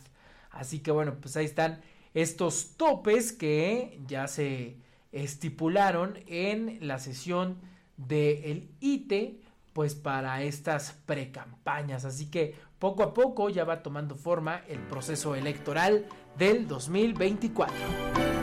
Así 0.51 0.79
que 0.79 0.91
bueno, 0.91 1.15
pues 1.19 1.35
ahí 1.37 1.45
están 1.45 1.81
estos 2.13 2.75
topes 2.77 3.33
que 3.33 4.01
ya 4.07 4.27
se 4.27 4.77
estipularon 5.11 6.19
en 6.27 6.79
la 6.87 6.99
sesión 6.99 7.57
del 7.97 8.69
ITE, 8.79 9.41
pues 9.73 9.95
para 9.95 10.41
estas 10.43 10.93
precampañas. 11.05 12.05
Así 12.05 12.29
que 12.29 12.55
poco 12.79 13.03
a 13.03 13.13
poco 13.13 13.49
ya 13.49 13.65
va 13.65 13.83
tomando 13.83 14.15
forma 14.15 14.61
el 14.67 14.79
proceso 14.79 15.35
electoral 15.35 16.05
del 16.37 16.67
2024. 16.67 18.38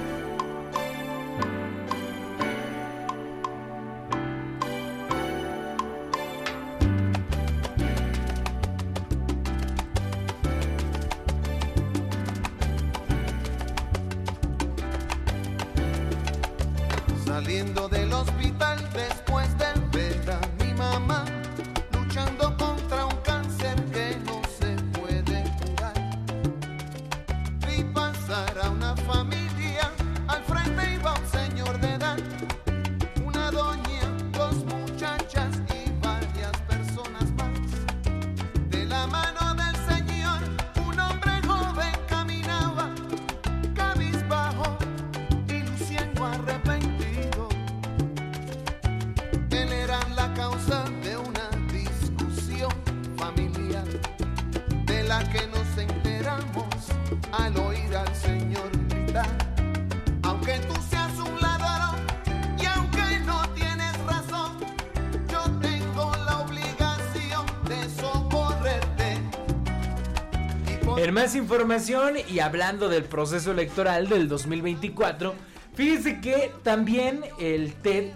Más 71.17 71.35
información 71.35 72.17
y 72.29 72.41
hablando 72.41 72.91
del 72.91 73.05
proceso 73.05 73.53
electoral 73.53 74.07
del 74.07 74.29
2024, 74.29 75.33
fíjese 75.73 76.21
que 76.21 76.53
también 76.63 77.23
el 77.41 77.73
TED 77.73 78.11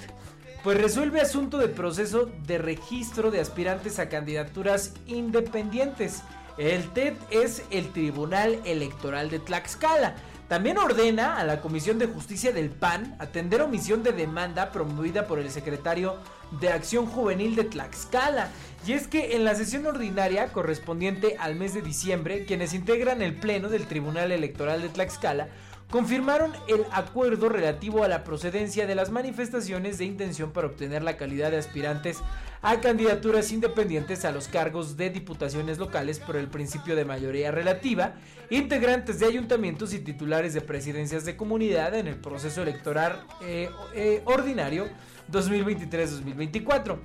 pues 0.62 0.78
resuelve 0.78 1.22
asunto 1.22 1.56
de 1.56 1.68
proceso 1.68 2.30
de 2.46 2.58
registro 2.58 3.30
de 3.30 3.40
aspirantes 3.40 3.98
a 3.98 4.10
candidaturas 4.10 4.92
independientes. 5.06 6.20
El 6.58 6.90
TED 6.90 7.14
es 7.30 7.62
el 7.70 7.90
Tribunal 7.90 8.60
Electoral 8.66 9.30
de 9.30 9.38
Tlaxcala. 9.38 10.16
También 10.50 10.78
ordena 10.78 11.36
a 11.36 11.44
la 11.44 11.60
Comisión 11.60 12.00
de 12.00 12.08
Justicia 12.08 12.50
del 12.50 12.70
PAN 12.70 13.14
atender 13.20 13.62
omisión 13.62 14.02
de 14.02 14.10
demanda 14.10 14.72
promovida 14.72 15.28
por 15.28 15.38
el 15.38 15.48
secretario 15.48 16.16
de 16.60 16.70
Acción 16.70 17.06
Juvenil 17.06 17.54
de 17.54 17.62
Tlaxcala. 17.62 18.48
Y 18.84 18.94
es 18.94 19.06
que 19.06 19.36
en 19.36 19.44
la 19.44 19.54
sesión 19.54 19.86
ordinaria 19.86 20.52
correspondiente 20.52 21.36
al 21.38 21.54
mes 21.54 21.72
de 21.72 21.82
diciembre, 21.82 22.46
quienes 22.46 22.74
integran 22.74 23.22
el 23.22 23.36
Pleno 23.36 23.68
del 23.68 23.86
Tribunal 23.86 24.32
Electoral 24.32 24.82
de 24.82 24.88
Tlaxcala 24.88 25.46
confirmaron 25.90 26.52
el 26.68 26.84
acuerdo 26.92 27.48
relativo 27.48 28.04
a 28.04 28.08
la 28.08 28.22
procedencia 28.24 28.86
de 28.86 28.94
las 28.94 29.10
manifestaciones 29.10 29.98
de 29.98 30.04
intención 30.04 30.52
para 30.52 30.68
obtener 30.68 31.02
la 31.02 31.16
calidad 31.16 31.50
de 31.50 31.58
aspirantes 31.58 32.18
a 32.62 32.80
candidaturas 32.80 33.50
independientes 33.52 34.24
a 34.24 34.32
los 34.32 34.46
cargos 34.46 34.96
de 34.96 35.10
diputaciones 35.10 35.78
locales 35.78 36.20
por 36.20 36.36
el 36.36 36.48
principio 36.48 36.94
de 36.94 37.04
mayoría 37.04 37.50
relativa, 37.50 38.14
integrantes 38.50 39.18
de 39.18 39.26
ayuntamientos 39.26 39.92
y 39.92 39.98
titulares 39.98 40.54
de 40.54 40.60
presidencias 40.60 41.24
de 41.24 41.36
comunidad 41.36 41.94
en 41.94 42.06
el 42.06 42.16
proceso 42.16 42.62
electoral 42.62 43.24
eh, 43.42 43.70
eh, 43.94 44.22
ordinario 44.26 44.88
2023-2024 45.32 46.98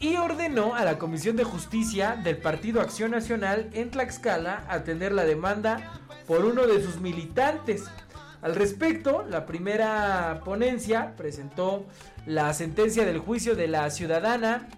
y 0.00 0.16
ordenó 0.16 0.74
a 0.74 0.84
la 0.84 0.98
Comisión 0.98 1.36
de 1.36 1.44
Justicia 1.44 2.20
del 2.22 2.38
Partido 2.38 2.80
Acción 2.80 3.12
Nacional 3.12 3.70
en 3.72 3.90
Tlaxcala 3.90 4.64
atender 4.68 5.12
la 5.12 5.24
demanda 5.24 6.00
por 6.26 6.44
uno 6.44 6.66
de 6.66 6.82
sus 6.82 7.00
militantes. 7.00 7.84
Al 8.44 8.54
respecto, 8.54 9.24
la 9.26 9.46
primera 9.46 10.42
ponencia 10.44 11.14
presentó 11.16 11.86
la 12.26 12.52
sentencia 12.52 13.06
del 13.06 13.18
juicio 13.18 13.56
de 13.56 13.68
la 13.68 13.88
ciudadana 13.88 14.68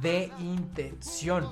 de 0.01 0.31
intención. 0.39 1.49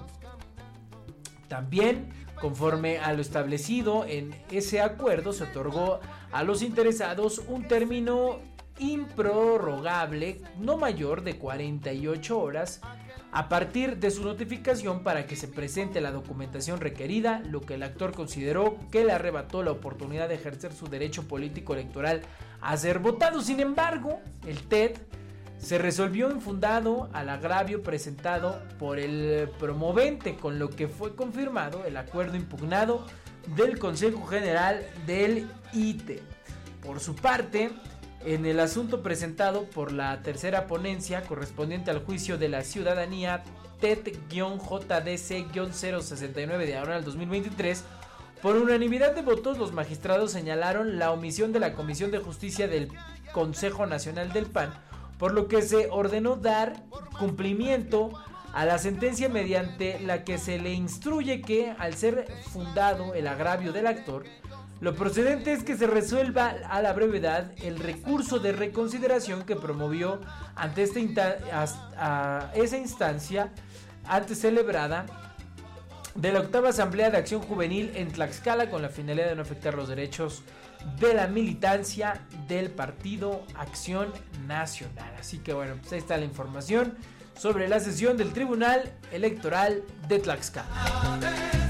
También, 1.49 2.13
conforme 2.39 2.99
a 2.99 3.11
lo 3.11 3.21
establecido 3.21 4.05
en 4.05 4.33
ese 4.49 4.79
acuerdo, 4.79 5.33
se 5.33 5.43
otorgó 5.43 5.99
a 6.31 6.43
los 6.43 6.61
interesados 6.61 7.39
un 7.49 7.67
término 7.67 8.39
improrrogable 8.79 10.39
no 10.57 10.77
mayor 10.77 11.21
de 11.23 11.37
48 11.37 12.39
horas 12.39 12.79
a 13.33 13.49
partir 13.49 13.97
de 13.97 14.11
su 14.11 14.23
notificación 14.23 15.01
para 15.01 15.25
que 15.25 15.35
se 15.35 15.47
presente 15.47 16.01
la 16.01 16.11
documentación 16.11 16.79
requerida, 16.79 17.41
lo 17.49 17.61
que 17.61 17.73
el 17.73 17.83
actor 17.83 18.13
consideró 18.13 18.77
que 18.91 19.03
le 19.03 19.11
arrebató 19.11 19.63
la 19.63 19.71
oportunidad 19.71 20.29
de 20.29 20.35
ejercer 20.35 20.71
su 20.71 20.85
derecho 20.85 21.27
político 21.27 21.73
electoral 21.73 22.21
a 22.63 22.77
ser 22.77 22.99
votado. 22.99 23.41
Sin 23.41 23.59
embargo, 23.59 24.21
el 24.47 24.63
TED 24.67 24.97
se 25.57 25.77
resolvió 25.77 26.31
infundado 26.31 27.09
al 27.13 27.29
agravio 27.29 27.83
presentado 27.83 28.61
por 28.79 28.99
el 28.99 29.49
promovente, 29.59 30.35
con 30.35 30.59
lo 30.59 30.69
que 30.69 30.87
fue 30.87 31.15
confirmado 31.15 31.85
el 31.85 31.97
acuerdo 31.97 32.35
impugnado 32.35 33.05
del 33.55 33.79
Consejo 33.79 34.25
General 34.25 34.85
del 35.05 35.49
ITE. 35.73 36.21
Por 36.81 36.99
su 36.99 37.15
parte, 37.15 37.71
en 38.25 38.45
el 38.45 38.59
asunto 38.59 39.01
presentado 39.01 39.63
por 39.65 39.91
la 39.91 40.21
tercera 40.21 40.67
ponencia 40.67 41.23
correspondiente 41.23 41.89
al 41.91 42.03
juicio 42.03 42.37
de 42.37 42.49
la 42.49 42.63
ciudadanía 42.63 43.43
TET-JDC-069 43.81 46.65
de 46.65 46.77
ahora 46.77 46.95
al 46.95 47.03
2023, 47.03 47.83
por 48.43 48.57
unanimidad 48.57 49.15
de 49.15 49.21
votos 49.21 49.57
los 49.57 49.71
magistrados 49.71 50.33
señalaron 50.33 50.99
la 50.99 51.11
omisión 51.11 51.53
de 51.53 51.61
la 51.61 51.73
Comisión 51.73 52.11
de 52.11 52.19
Justicia 52.19 52.67
del 52.67 52.91
Consejo 53.31 53.85
Nacional 53.85 54.33
del 54.33 54.47
PAN, 54.47 54.73
por 55.17 55.33
lo 55.33 55.47
que 55.47 55.61
se 55.61 55.87
ordenó 55.89 56.35
dar 56.35 56.83
cumplimiento 57.17 58.11
a 58.53 58.65
la 58.65 58.79
sentencia 58.79 59.29
mediante 59.29 59.97
la 60.01 60.25
que 60.25 60.37
se 60.37 60.59
le 60.59 60.73
instruye 60.73 61.41
que, 61.41 61.73
al 61.79 61.93
ser 61.93 62.27
fundado 62.51 63.13
el 63.13 63.27
agravio 63.27 63.71
del 63.71 63.87
actor, 63.87 64.25
lo 64.81 64.93
procedente 64.93 65.53
es 65.53 65.63
que 65.63 65.77
se 65.77 65.87
resuelva 65.87 66.53
a 66.69 66.81
la 66.81 66.91
brevedad 66.91 67.53
el 67.63 67.79
recurso 67.79 68.39
de 68.39 68.51
reconsideración 68.51 69.43
que 69.43 69.55
promovió 69.55 70.19
ante 70.55 70.83
esta 70.83 71.37
esa 72.53 72.77
instancia 72.77 73.53
antes 74.05 74.41
celebrada 74.41 75.32
de 76.15 76.31
la 76.31 76.39
octava 76.39 76.69
Asamblea 76.69 77.09
de 77.09 77.17
Acción 77.17 77.41
Juvenil 77.41 77.91
en 77.95 78.11
Tlaxcala 78.11 78.69
con 78.69 78.81
la 78.81 78.89
finalidad 78.89 79.29
de 79.29 79.35
no 79.35 79.41
afectar 79.41 79.73
los 79.73 79.89
derechos 79.89 80.43
de 80.99 81.13
la 81.13 81.27
militancia 81.27 82.21
del 82.47 82.69
Partido 82.69 83.43
Acción 83.55 84.11
Nacional. 84.47 85.13
Así 85.19 85.39
que 85.39 85.53
bueno, 85.53 85.75
pues 85.79 85.93
ahí 85.93 85.99
está 85.99 86.17
la 86.17 86.25
información 86.25 86.95
sobre 87.37 87.67
la 87.67 87.79
sesión 87.79 88.17
del 88.17 88.31
Tribunal 88.31 88.91
Electoral 89.11 89.83
de 90.07 90.19
Tlaxcala. 90.19 91.62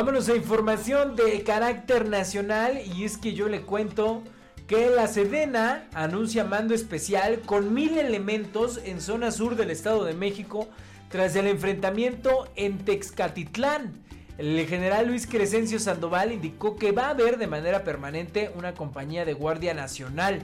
Vámonos 0.00 0.30
a 0.30 0.34
información 0.34 1.14
de 1.14 1.42
carácter 1.42 2.08
nacional 2.08 2.80
y 2.96 3.04
es 3.04 3.18
que 3.18 3.34
yo 3.34 3.50
le 3.50 3.60
cuento 3.60 4.22
que 4.66 4.88
la 4.88 5.06
Sedena 5.06 5.90
anuncia 5.92 6.42
mando 6.42 6.72
especial 6.72 7.40
con 7.40 7.74
mil 7.74 7.98
elementos 7.98 8.80
en 8.82 9.02
zona 9.02 9.30
sur 9.30 9.56
del 9.56 9.70
Estado 9.70 10.06
de 10.06 10.14
México 10.14 10.66
tras 11.10 11.36
el 11.36 11.46
enfrentamiento 11.46 12.48
en 12.56 12.78
Texcatitlán. 12.78 13.92
El 14.38 14.66
general 14.66 15.08
Luis 15.08 15.26
Crescencio 15.26 15.78
Sandoval 15.78 16.32
indicó 16.32 16.76
que 16.76 16.92
va 16.92 17.08
a 17.08 17.10
haber 17.10 17.36
de 17.36 17.46
manera 17.46 17.84
permanente 17.84 18.50
una 18.56 18.72
compañía 18.72 19.26
de 19.26 19.34
Guardia 19.34 19.74
Nacional. 19.74 20.40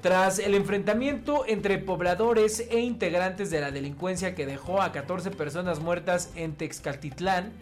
Tras 0.00 0.38
el 0.38 0.54
enfrentamiento 0.54 1.44
entre 1.46 1.76
pobladores 1.76 2.66
e 2.70 2.80
integrantes 2.80 3.50
de 3.50 3.60
la 3.60 3.70
delincuencia 3.70 4.34
que 4.34 4.46
dejó 4.46 4.80
a 4.80 4.92
14 4.92 5.30
personas 5.30 5.78
muertas 5.78 6.30
en 6.36 6.54
Texcatitlán, 6.54 7.52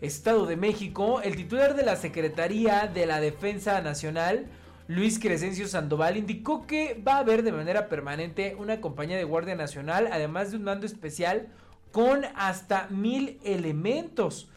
Estado 0.00 0.46
de 0.46 0.56
México, 0.56 1.20
el 1.22 1.36
titular 1.36 1.74
de 1.74 1.84
la 1.84 1.96
Secretaría 1.96 2.90
de 2.92 3.06
la 3.06 3.20
Defensa 3.20 3.80
Nacional, 3.80 4.46
Luis 4.88 5.18
Crescencio 5.18 5.66
Sandoval, 5.66 6.16
indicó 6.16 6.66
que 6.66 6.94
va 7.06 7.14
a 7.14 7.18
haber 7.20 7.42
de 7.42 7.52
manera 7.52 7.88
permanente 7.88 8.54
una 8.58 8.80
compañía 8.80 9.16
de 9.16 9.24
Guardia 9.24 9.56
Nacional, 9.56 10.08
además 10.12 10.50
de 10.50 10.58
un 10.58 10.64
mando 10.64 10.86
especial 10.86 11.48
con 11.92 12.24
hasta 12.36 12.88
mil 12.90 13.40
elementos. 13.42 14.48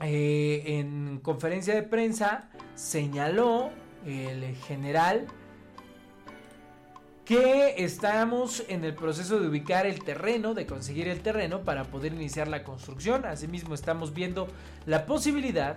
Eh, 0.00 0.78
en 0.78 1.18
conferencia 1.22 1.74
de 1.74 1.82
prensa 1.82 2.48
señaló 2.74 3.70
el 4.06 4.56
general 4.56 5.26
que 7.30 7.84
estamos 7.84 8.64
en 8.66 8.84
el 8.84 8.92
proceso 8.92 9.38
de 9.38 9.46
ubicar 9.46 9.86
el 9.86 10.02
terreno, 10.02 10.52
de 10.52 10.66
conseguir 10.66 11.06
el 11.06 11.20
terreno 11.20 11.60
para 11.60 11.84
poder 11.84 12.12
iniciar 12.12 12.48
la 12.48 12.64
construcción. 12.64 13.24
Asimismo 13.24 13.72
estamos 13.72 14.12
viendo 14.12 14.48
la 14.84 15.06
posibilidad 15.06 15.76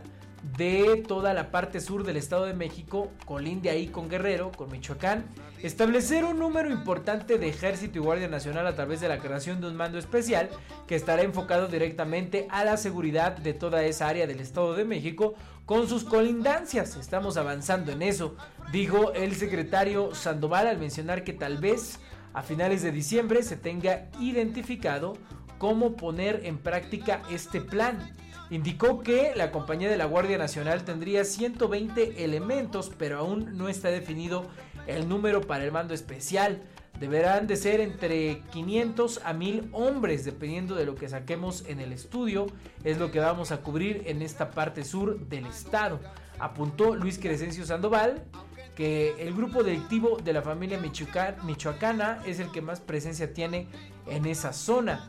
de 0.57 1.03
toda 1.07 1.33
la 1.33 1.51
parte 1.51 1.79
sur 1.79 2.03
del 2.03 2.17
Estado 2.17 2.45
de 2.45 2.53
México, 2.53 3.11
colinde 3.25 3.69
ahí 3.69 3.87
con 3.87 4.09
Guerrero, 4.09 4.51
con 4.51 4.69
Michoacán, 4.69 5.25
establecer 5.61 6.25
un 6.25 6.37
número 6.37 6.69
importante 6.69 7.37
de 7.37 7.47
ejército 7.47 7.97
y 7.97 8.01
guardia 8.01 8.27
nacional 8.27 8.67
a 8.67 8.75
través 8.75 8.99
de 8.99 9.07
la 9.07 9.19
creación 9.19 9.61
de 9.61 9.67
un 9.67 9.75
mando 9.75 9.97
especial 9.97 10.49
que 10.85 10.95
estará 10.95 11.21
enfocado 11.21 11.67
directamente 11.67 12.47
a 12.49 12.65
la 12.65 12.75
seguridad 12.75 13.37
de 13.37 13.53
toda 13.53 13.83
esa 13.83 14.07
área 14.07 14.27
del 14.27 14.41
Estado 14.41 14.75
de 14.75 14.83
México 14.83 15.33
con 15.65 15.87
sus 15.87 16.03
colindancias. 16.03 16.97
Estamos 16.97 17.37
avanzando 17.37 17.93
en 17.93 18.01
eso, 18.01 18.35
dijo 18.73 19.13
el 19.13 19.35
secretario 19.35 20.13
Sandoval 20.13 20.67
al 20.67 20.77
mencionar 20.77 21.23
que 21.23 21.33
tal 21.33 21.57
vez 21.57 21.99
a 22.33 22.43
finales 22.43 22.81
de 22.81 22.91
diciembre 22.91 23.43
se 23.43 23.55
tenga 23.55 24.09
identificado 24.19 25.13
cómo 25.57 25.95
poner 25.95 26.41
en 26.43 26.57
práctica 26.57 27.21
este 27.31 27.61
plan. 27.61 28.13
Indicó 28.49 29.01
que 29.01 29.33
la 29.35 29.51
compañía 29.51 29.89
de 29.89 29.97
la 29.97 30.05
Guardia 30.05 30.37
Nacional 30.37 30.83
tendría 30.83 31.25
120 31.25 32.23
elementos, 32.23 32.91
pero 32.97 33.19
aún 33.19 33.57
no 33.57 33.69
está 33.69 33.89
definido 33.89 34.45
el 34.85 35.07
número 35.07 35.41
para 35.41 35.63
el 35.63 35.71
mando 35.71 35.93
especial. 35.93 36.61
Deberán 36.99 37.47
de 37.47 37.55
ser 37.55 37.81
entre 37.81 38.41
500 38.51 39.21
a 39.23 39.33
1000 39.33 39.69
hombres, 39.71 40.25
dependiendo 40.25 40.75
de 40.75 40.85
lo 40.85 40.95
que 40.95 41.09
saquemos 41.09 41.63
en 41.67 41.79
el 41.79 41.91
estudio. 41.91 42.45
Es 42.83 42.99
lo 42.99 43.11
que 43.11 43.19
vamos 43.19 43.51
a 43.51 43.61
cubrir 43.61 44.03
en 44.05 44.21
esta 44.21 44.51
parte 44.51 44.83
sur 44.83 45.19
del 45.27 45.47
estado. 45.47 45.99
Apuntó 46.37 46.95
Luis 46.95 47.17
Crescencio 47.17 47.65
Sandoval 47.65 48.23
que 48.75 49.15
el 49.19 49.33
grupo 49.33 49.63
delictivo 49.63 50.17
de 50.23 50.33
la 50.33 50.41
familia 50.41 50.79
michoacana 50.79 52.21
es 52.25 52.39
el 52.39 52.51
que 52.51 52.61
más 52.61 52.81
presencia 52.81 53.33
tiene 53.33 53.67
en 54.07 54.25
esa 54.25 54.51
zona 54.51 55.07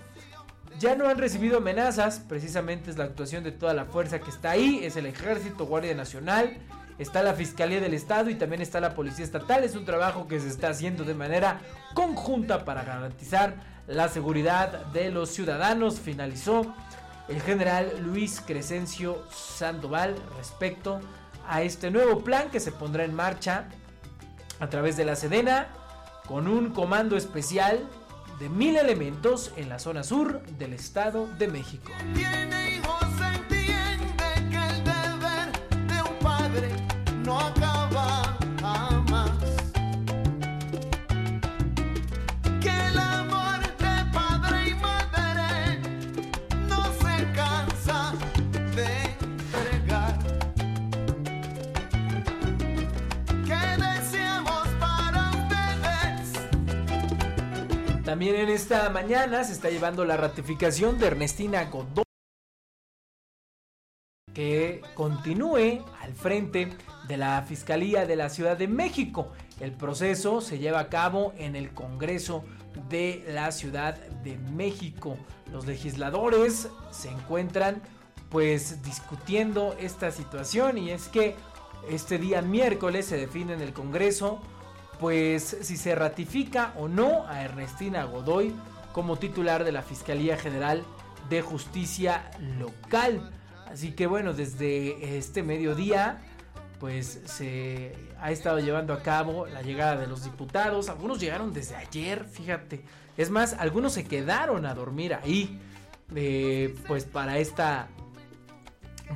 ya 0.78 0.94
no 0.96 1.08
han 1.08 1.18
recibido 1.18 1.58
amenazas, 1.58 2.20
precisamente 2.20 2.90
es 2.90 2.98
la 2.98 3.04
actuación 3.04 3.44
de 3.44 3.52
toda 3.52 3.74
la 3.74 3.84
fuerza 3.84 4.18
que 4.18 4.30
está 4.30 4.50
ahí, 4.50 4.80
es 4.82 4.96
el 4.96 5.06
ejército, 5.06 5.66
Guardia 5.66 5.94
Nacional, 5.94 6.56
está 6.98 7.22
la 7.22 7.34
Fiscalía 7.34 7.80
del 7.80 7.94
Estado 7.94 8.30
y 8.30 8.34
también 8.34 8.62
está 8.62 8.80
la 8.80 8.94
Policía 8.94 9.24
Estatal. 9.24 9.64
Es 9.64 9.76
un 9.76 9.84
trabajo 9.84 10.26
que 10.26 10.40
se 10.40 10.48
está 10.48 10.68
haciendo 10.68 11.04
de 11.04 11.14
manera 11.14 11.60
conjunta 11.94 12.64
para 12.64 12.84
garantizar 12.84 13.54
la 13.86 14.08
seguridad 14.08 14.86
de 14.86 15.10
los 15.10 15.30
ciudadanos, 15.30 16.00
finalizó 16.00 16.74
el 17.28 17.40
general 17.40 17.90
Luis 18.02 18.40
Crescencio 18.40 19.24
Sandoval 19.30 20.16
respecto 20.36 21.00
a 21.48 21.62
este 21.62 21.90
nuevo 21.90 22.20
plan 22.20 22.50
que 22.50 22.60
se 22.60 22.72
pondrá 22.72 23.04
en 23.04 23.14
marcha 23.14 23.66
a 24.60 24.68
través 24.68 24.96
de 24.96 25.04
la 25.04 25.16
Sedena 25.16 25.68
con 26.26 26.48
un 26.48 26.70
comando 26.70 27.16
especial 27.16 27.86
de 28.44 28.50
mil 28.50 28.76
elementos 28.76 29.52
en 29.56 29.70
la 29.70 29.78
zona 29.78 30.02
sur 30.02 30.42
del 30.58 30.74
Estado 30.74 31.26
de 31.38 31.48
México. 31.48 31.90
También 58.14 58.36
en 58.36 58.48
esta 58.48 58.88
mañana 58.90 59.42
se 59.42 59.54
está 59.54 59.70
llevando 59.70 60.04
la 60.04 60.16
ratificación 60.16 61.00
de 61.00 61.08
Ernestina 61.08 61.64
Godoy 61.64 62.04
que 64.32 64.82
continúe 64.94 65.84
al 66.00 66.14
frente 66.14 66.76
de 67.08 67.16
la 67.16 67.42
Fiscalía 67.42 68.06
de 68.06 68.14
la 68.14 68.28
Ciudad 68.28 68.56
de 68.56 68.68
México. 68.68 69.32
El 69.58 69.72
proceso 69.72 70.40
se 70.40 70.60
lleva 70.60 70.78
a 70.78 70.88
cabo 70.88 71.34
en 71.38 71.56
el 71.56 71.74
Congreso 71.74 72.44
de 72.88 73.24
la 73.30 73.50
Ciudad 73.50 73.96
de 73.96 74.38
México. 74.38 75.16
Los 75.50 75.66
legisladores 75.66 76.68
se 76.92 77.10
encuentran 77.10 77.82
pues 78.28 78.80
discutiendo 78.84 79.74
esta 79.80 80.12
situación 80.12 80.78
y 80.78 80.90
es 80.90 81.08
que 81.08 81.34
este 81.90 82.18
día 82.18 82.42
miércoles 82.42 83.06
se 83.06 83.16
define 83.16 83.54
en 83.54 83.60
el 83.60 83.72
Congreso 83.72 84.40
pues 85.00 85.56
si 85.62 85.76
se 85.76 85.94
ratifica 85.94 86.72
o 86.76 86.88
no 86.88 87.26
a 87.26 87.42
Ernestina 87.42 88.04
Godoy 88.04 88.54
como 88.92 89.16
titular 89.16 89.64
de 89.64 89.72
la 89.72 89.82
Fiscalía 89.82 90.36
General 90.36 90.84
de 91.28 91.42
Justicia 91.42 92.30
Local. 92.58 93.30
Así 93.66 93.92
que 93.92 94.06
bueno, 94.06 94.32
desde 94.32 95.16
este 95.16 95.42
mediodía 95.42 96.22
pues 96.78 97.20
se 97.24 97.94
ha 98.20 98.30
estado 98.30 98.60
llevando 98.60 98.92
a 98.92 99.02
cabo 99.02 99.46
la 99.46 99.62
llegada 99.62 99.96
de 99.96 100.06
los 100.06 100.24
diputados. 100.24 100.88
Algunos 100.88 101.18
llegaron 101.18 101.52
desde 101.52 101.76
ayer, 101.76 102.24
fíjate. 102.24 102.84
Es 103.16 103.30
más, 103.30 103.54
algunos 103.54 103.94
se 103.94 104.04
quedaron 104.04 104.66
a 104.66 104.74
dormir 104.74 105.14
ahí. 105.14 105.60
Eh, 106.14 106.74
pues 106.86 107.04
para 107.04 107.38
esta 107.38 107.88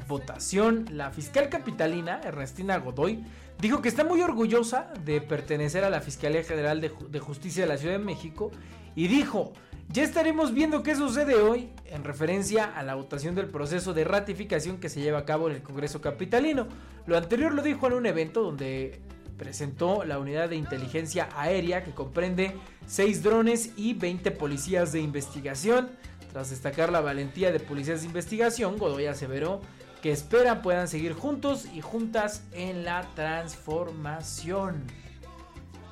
votación, 0.06 0.86
la 0.92 1.10
fiscal 1.10 1.48
capitalina, 1.48 2.20
Ernestina 2.24 2.78
Godoy, 2.78 3.24
dijo 3.60 3.82
que 3.82 3.88
está 3.88 4.04
muy 4.04 4.20
orgullosa 4.20 4.92
de 5.04 5.20
pertenecer 5.20 5.84
a 5.84 5.90
la 5.90 6.00
Fiscalía 6.00 6.44
General 6.44 6.80
de, 6.80 7.18
Justicia 7.18 7.64
de 7.64 7.68
la 7.68 7.76
Ciudad 7.76 7.98
de 7.98 8.04
México 8.04 8.50
y 8.94 9.08
dijo, 9.08 9.52
ya 9.88 10.02
estaremos 10.02 10.52
viendo 10.52 10.82
qué 10.82 10.94
sucede 10.94 11.34
hoy 11.34 11.70
en 11.86 12.04
referencia 12.04 12.64
a 12.64 12.82
la 12.82 12.94
votación 12.94 13.34
del 13.34 13.46
proceso 13.46 13.94
de 13.94 14.04
ratificación 14.04 14.78
que 14.78 14.88
se 14.88 15.00
lleva 15.00 15.18
a 15.18 15.24
cabo 15.24 15.48
en 15.48 15.56
el 15.56 15.62
Congreso 15.62 16.00
Capitalino. 16.00 16.68
Lo 17.06 17.16
anterior 17.16 17.52
lo 17.52 17.62
dijo 17.62 17.86
en 17.86 17.94
un 17.94 18.06
evento 18.06 18.42
donde 18.42 19.00
presentó 19.38 20.04
la 20.04 20.18
unidad 20.18 20.50
de 20.50 20.56
inteligencia 20.56 21.28
aérea 21.34 21.84
que 21.84 21.92
comprende 21.92 22.54
6 22.86 23.22
drones 23.22 23.70
y 23.76 23.94
20 23.94 24.30
policías 24.32 24.92
de 24.92 25.00
investigación. 25.00 25.90
Tras 26.32 26.50
destacar 26.50 26.92
la 26.92 27.00
valentía 27.00 27.50
de 27.50 27.60
policías 27.60 28.02
de 28.02 28.08
investigación, 28.08 28.76
Godoy 28.76 29.06
aseveró 29.06 29.62
que 30.02 30.12
espera 30.12 30.62
puedan 30.62 30.88
seguir 30.88 31.12
juntos 31.12 31.66
y 31.72 31.80
juntas 31.80 32.44
en 32.52 32.84
la 32.84 33.02
transformación. 33.14 34.84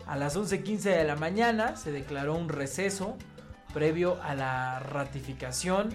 A 0.07 0.17
las 0.17 0.37
11.15 0.37 0.83
de 0.83 1.05
la 1.05 1.17
mañana 1.17 1.77
se 1.77 1.91
declaró 1.91 2.35
un 2.35 2.49
receso 2.49 3.17
previo 3.75 4.23
a 4.23 4.35
la 4.35 4.79
ratificación 4.79 5.91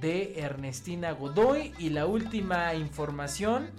de 0.00 0.40
Ernestina 0.40 1.12
Godoy. 1.12 1.72
Y 1.78 1.90
la 1.90 2.06
última 2.06 2.74
información, 2.74 3.70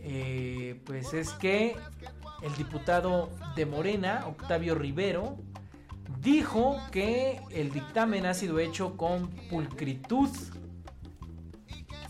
eh, 0.00 0.80
pues 0.84 1.12
es 1.12 1.30
que 1.30 1.76
el 2.42 2.54
diputado 2.56 3.30
de 3.56 3.66
Morena, 3.66 4.24
Octavio 4.28 4.74
Rivero, 4.74 5.36
dijo 6.20 6.80
que 6.92 7.40
el 7.50 7.72
dictamen 7.72 8.26
ha 8.26 8.34
sido 8.34 8.58
hecho 8.58 8.96
con 8.96 9.28
pulcritud. 9.50 10.30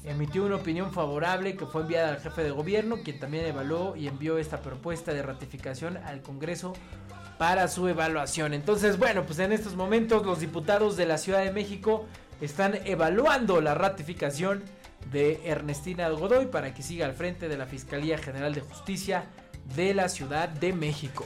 Emitió 0.04 0.44
una 0.44 0.56
opinión 0.56 0.92
favorable 0.92 1.56
que 1.56 1.64
fue 1.66 1.82
enviada 1.82 2.08
al 2.08 2.20
jefe 2.20 2.42
de 2.42 2.50
gobierno, 2.50 2.98
quien 3.04 3.20
también 3.20 3.46
evaluó 3.46 3.94
y 3.94 4.08
envió 4.08 4.38
esta 4.38 4.60
propuesta 4.60 5.12
de 5.12 5.22
ratificación 5.22 5.96
al 5.98 6.22
Congreso 6.22 6.72
para 7.38 7.68
su 7.68 7.86
evaluación. 7.86 8.52
Entonces, 8.52 8.98
bueno, 8.98 9.24
pues 9.24 9.38
en 9.38 9.52
estos 9.52 9.76
momentos 9.76 10.26
los 10.26 10.40
diputados 10.40 10.96
de 10.96 11.06
la 11.06 11.18
Ciudad 11.18 11.44
de 11.44 11.52
México 11.52 12.06
están 12.40 12.74
evaluando 12.84 13.60
la 13.60 13.74
ratificación 13.74 14.62
de 15.12 15.40
Ernestina 15.44 16.08
Godoy 16.08 16.46
para 16.46 16.74
que 16.74 16.82
siga 16.82 17.06
al 17.06 17.14
frente 17.14 17.48
de 17.48 17.56
la 17.56 17.66
Fiscalía 17.66 18.18
General 18.18 18.54
de 18.54 18.60
Justicia 18.60 19.26
de 19.76 19.94
la 19.94 20.08
Ciudad 20.08 20.48
de 20.48 20.72
México. 20.72 21.24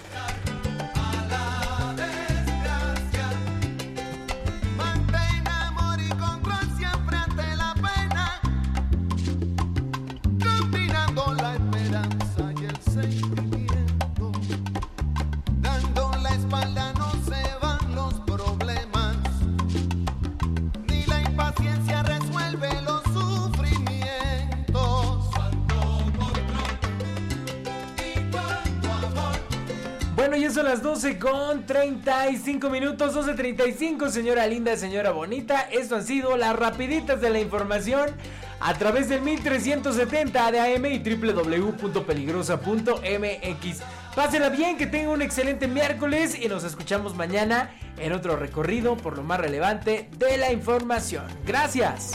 Son 30.53 30.65
las 30.65 30.83
12 30.83 31.19
con 31.19 31.65
35 31.67 32.69
minutos, 32.69 33.15
12.35, 33.15 34.11
señora 34.11 34.45
linda, 34.47 34.77
señora 34.77 35.13
bonita. 35.13 35.69
Esto 35.71 35.95
han 35.97 36.05
sido 36.05 36.37
las 36.37 36.55
rapiditas 36.57 37.21
de 37.21 37.31
la 37.31 37.41
información 37.41 38.11
a 38.59 38.75
través 38.75 39.09
del 39.09 39.23
1370 39.23 40.51
de 40.51 40.61
AM 40.61 40.87
y 40.87 40.99
www.peligrosa.mx. 40.99 43.83
Pásenla 44.17 44.49
bien, 44.49 44.77
que 44.77 44.87
tengan 44.87 45.11
un 45.11 45.23
excelente 45.23 45.69
miércoles 45.69 46.37
y 46.41 46.49
nos 46.49 46.65
escuchamos 46.65 47.15
mañana 47.15 47.71
en 47.97 48.13
otro 48.13 48.35
recorrido 48.37 48.97
por 48.97 49.17
lo 49.17 49.23
más 49.23 49.39
relevante 49.39 50.09
de 50.19 50.39
la 50.39 50.51
información. 50.53 51.27
Gracias. 51.47 52.15